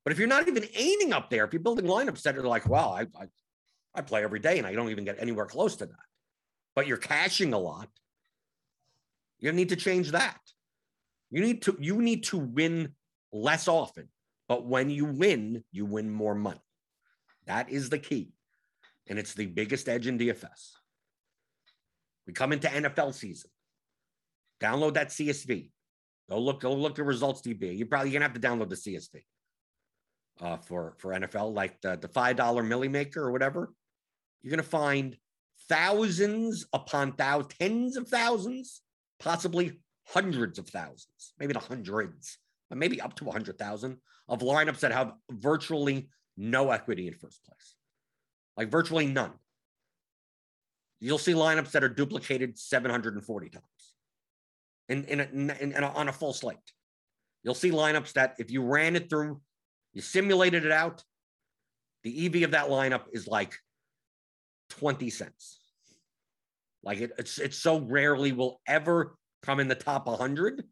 [0.04, 2.68] But if you're not even aiming up there, if you're building lineups that are like,
[2.68, 3.26] well, I, I,
[3.94, 5.96] I play every day and I don't even get anywhere close to that,
[6.76, 7.88] but you're cashing a lot,
[9.38, 10.38] you need to change that.
[11.30, 12.94] You need to you need to win
[13.32, 14.08] less often,
[14.46, 16.60] but when you win, you win more money.
[17.46, 18.32] That is the key,
[19.08, 20.70] and it's the biggest edge in DFS.
[22.26, 23.50] We come into NFL season.
[24.60, 25.70] Download that CSV.
[26.30, 26.60] Go look.
[26.60, 27.76] Go look at ResultsDB.
[27.76, 29.22] You're probably gonna have to download the CSV
[30.40, 33.72] uh, for for NFL, like the the five dollar Milly Maker or whatever.
[34.42, 35.16] You're gonna find
[35.68, 38.82] thousands upon thousands, tens of thousands,
[39.20, 42.38] possibly hundreds of thousands, maybe the hundreds,
[42.70, 47.44] maybe up to a hundred thousand of lineups that have virtually no equity in first
[47.44, 47.76] place,
[48.56, 49.32] like virtually none.
[51.00, 53.64] You'll see lineups that are duplicated 740 times
[54.88, 56.56] in, in, a, in, in a, on a full slate.
[57.42, 59.40] You'll see lineups that if you ran it through,
[59.94, 61.02] you simulated it out,
[62.02, 63.54] the EV of that lineup is like
[64.70, 65.60] 20 cents.
[66.82, 70.62] Like it, it's it's so rarely will ever come in the top 100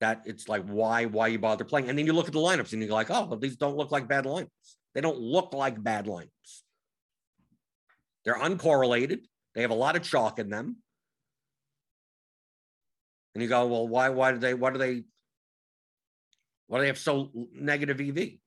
[0.00, 1.88] that it's like why why you bother playing?
[1.88, 4.06] And then you look at the lineups and you're like, oh, these don't look like
[4.06, 4.48] bad lineups.
[4.94, 6.62] They don't look like bad lineups.
[8.24, 9.20] They're uncorrelated.
[9.54, 10.76] They have a lot of chalk in them.
[13.34, 15.04] And you go, well, why, why do they, why do they,
[16.66, 18.38] why do they have so negative EV?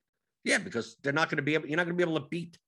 [0.44, 2.28] Yeah, because they're not going to be able, you're not going to be able to
[2.28, 2.58] beat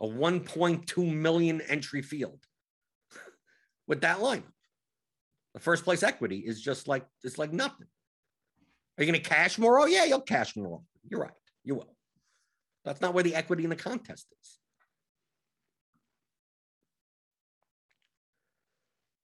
[0.00, 2.40] a 1.2 million entry field
[3.86, 4.42] with that lineup.
[5.54, 7.86] The first place equity is just like, it's like nothing.
[8.98, 9.80] Are you going to cash more?
[9.80, 10.80] Oh, yeah, you'll cash more.
[11.08, 11.32] You're right.
[11.64, 11.94] You will.
[12.84, 14.58] That's not where the equity in the contest is.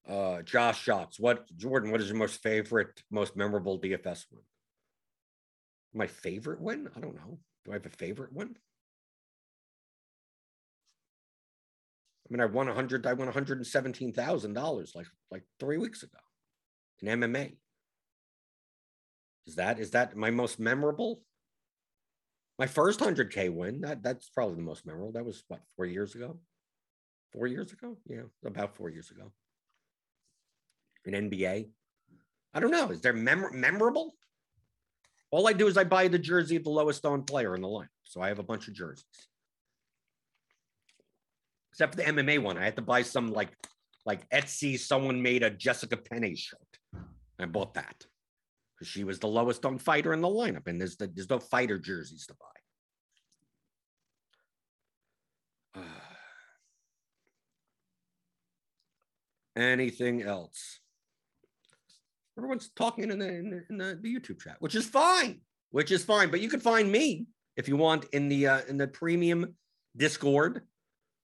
[0.08, 1.20] Uh, Josh Shots.
[1.20, 1.92] What Jordan?
[1.92, 4.42] What is your most favorite, most memorable DFS win?
[5.92, 6.88] My favorite win?
[6.96, 7.38] I don't know.
[7.64, 8.56] Do I have a favorite one?
[12.26, 13.06] I mean, I won 100.
[13.06, 16.18] I won 117 thousand dollars like like three weeks ago
[17.02, 17.56] in MMA.
[19.46, 21.22] Is that is that my most memorable?
[22.58, 23.80] My first 100k win.
[23.80, 25.12] That that's probably the most memorable.
[25.12, 26.38] That was what four years ago.
[27.32, 29.32] Four years ago, yeah, about four years ago
[31.06, 31.68] an NBA?
[32.52, 32.90] I don't know.
[32.90, 34.14] Is there mem- memorable?
[35.30, 37.68] All I do is I buy the jersey of the lowest owned player in the
[37.68, 37.88] line.
[38.04, 39.04] So I have a bunch of jerseys.
[41.72, 42.58] Except for the MMA one.
[42.58, 43.50] I had to buy some like
[44.06, 46.58] like Etsy, someone made a Jessica Penne shirt.
[47.38, 48.04] I bought that
[48.74, 51.38] because she was the lowest owned fighter in the lineup, and there's the, there's no
[51.38, 52.34] fighter jerseys to
[55.74, 55.82] buy.
[59.56, 60.80] Anything else?
[62.40, 66.02] Everyone's talking in the, in the, in the, YouTube chat, which is fine, which is
[66.02, 66.30] fine.
[66.30, 67.26] But you can find me
[67.58, 69.54] if you want in the uh, in the premium
[69.94, 70.62] Discord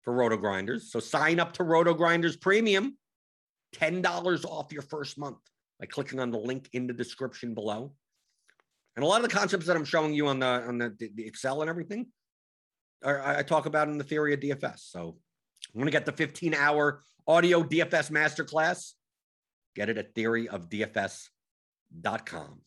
[0.01, 0.81] for RotoGrinders.
[0.81, 2.97] So sign up to RotoGrinders Premium,
[3.71, 5.37] ten dollars off your first month
[5.79, 7.93] by clicking on the link in the description below.
[8.95, 11.27] And a lot of the concepts that I'm showing you on the on the, the
[11.27, 12.07] Excel and everything,
[13.03, 14.79] are, I talk about in the theory of DFS.
[14.79, 15.17] So
[15.67, 18.93] I'm going to get the 15 hour audio DFS masterclass
[19.75, 22.61] Get it at theoryofdfs.com.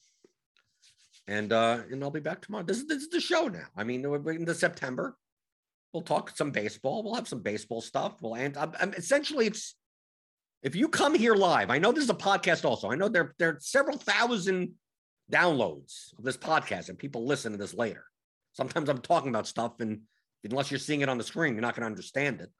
[1.27, 2.65] And uh, and I'll be back tomorrow.
[2.65, 3.67] This is this is the show now.
[3.77, 5.17] I mean, we're into September.
[5.93, 7.03] We'll talk some baseball.
[7.03, 8.23] We'll have some baseball stuff.
[8.23, 9.75] We'll and I'm, I'm, essentially it's
[10.63, 11.71] if you come here live.
[11.71, 12.65] I know this is a podcast.
[12.65, 14.73] Also, I know there there are several thousand
[15.31, 18.05] downloads of this podcast, and people listen to this later.
[18.53, 20.01] Sometimes I'm talking about stuff, and
[20.45, 22.51] unless you're seeing it on the screen, you're not going to understand it.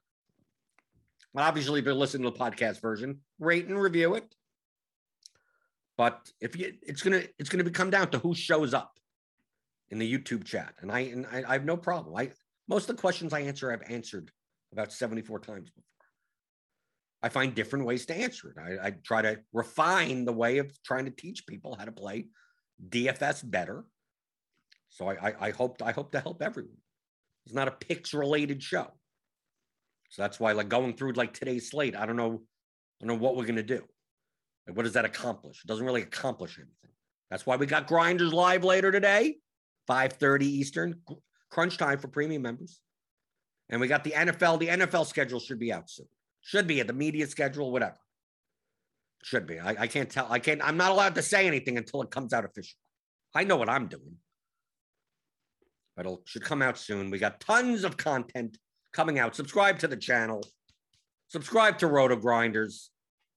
[1.33, 4.33] But obviously, if you're listening to the podcast version, rate and review it.
[5.99, 8.97] But if you, it's gonna, it's gonna come down to who shows up
[9.89, 12.15] in the YouTube chat, and I, and I, I have no problem.
[12.15, 12.31] I
[12.69, 14.31] most of the questions I answer, I've answered
[14.71, 15.83] about 74 times before.
[17.21, 18.57] I find different ways to answer it.
[18.57, 22.27] I, I try to refine the way of trying to teach people how to play
[22.87, 23.83] DFS better.
[24.87, 26.77] So I, I, I hope I hope to help everyone.
[27.45, 28.87] It's not a picks related show.
[30.11, 32.41] So that's why, like going through like today's slate, I don't know,
[33.01, 33.83] I don't know what we're gonna do.
[34.69, 35.63] Like, what does that accomplish?
[35.63, 36.95] It doesn't really accomplish anything.
[37.31, 39.37] That's why we got Grinders live later today,
[39.87, 41.01] 5:30 Eastern,
[41.49, 42.79] crunch time for premium members.
[43.69, 44.59] And we got the NFL.
[44.59, 46.07] The NFL schedule should be out soon.
[46.41, 47.97] Should be at the media schedule, whatever.
[49.23, 49.59] Should be.
[49.59, 50.27] I, I can't tell.
[50.31, 50.63] I can't.
[50.63, 52.77] I'm not allowed to say anything until it comes out official.
[53.33, 54.17] I know what I'm doing.
[55.97, 57.09] But it should come out soon.
[57.09, 58.59] We got tons of content
[58.93, 59.35] coming out.
[59.35, 60.43] Subscribe to the channel.
[61.27, 62.89] subscribe to RotoGrinders,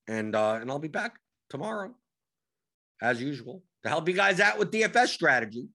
[0.08, 1.18] and uh, and I'll be back
[1.52, 1.94] tomorrow,
[3.02, 5.68] as usual, to help you guys out with DFS strategy,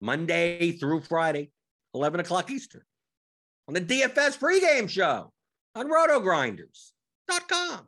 [0.00, 1.52] Monday through Friday,
[1.94, 2.82] 11 o'clock Eastern,
[3.68, 5.32] on the DFS pregame show
[5.76, 7.86] on RotoGrinders.com.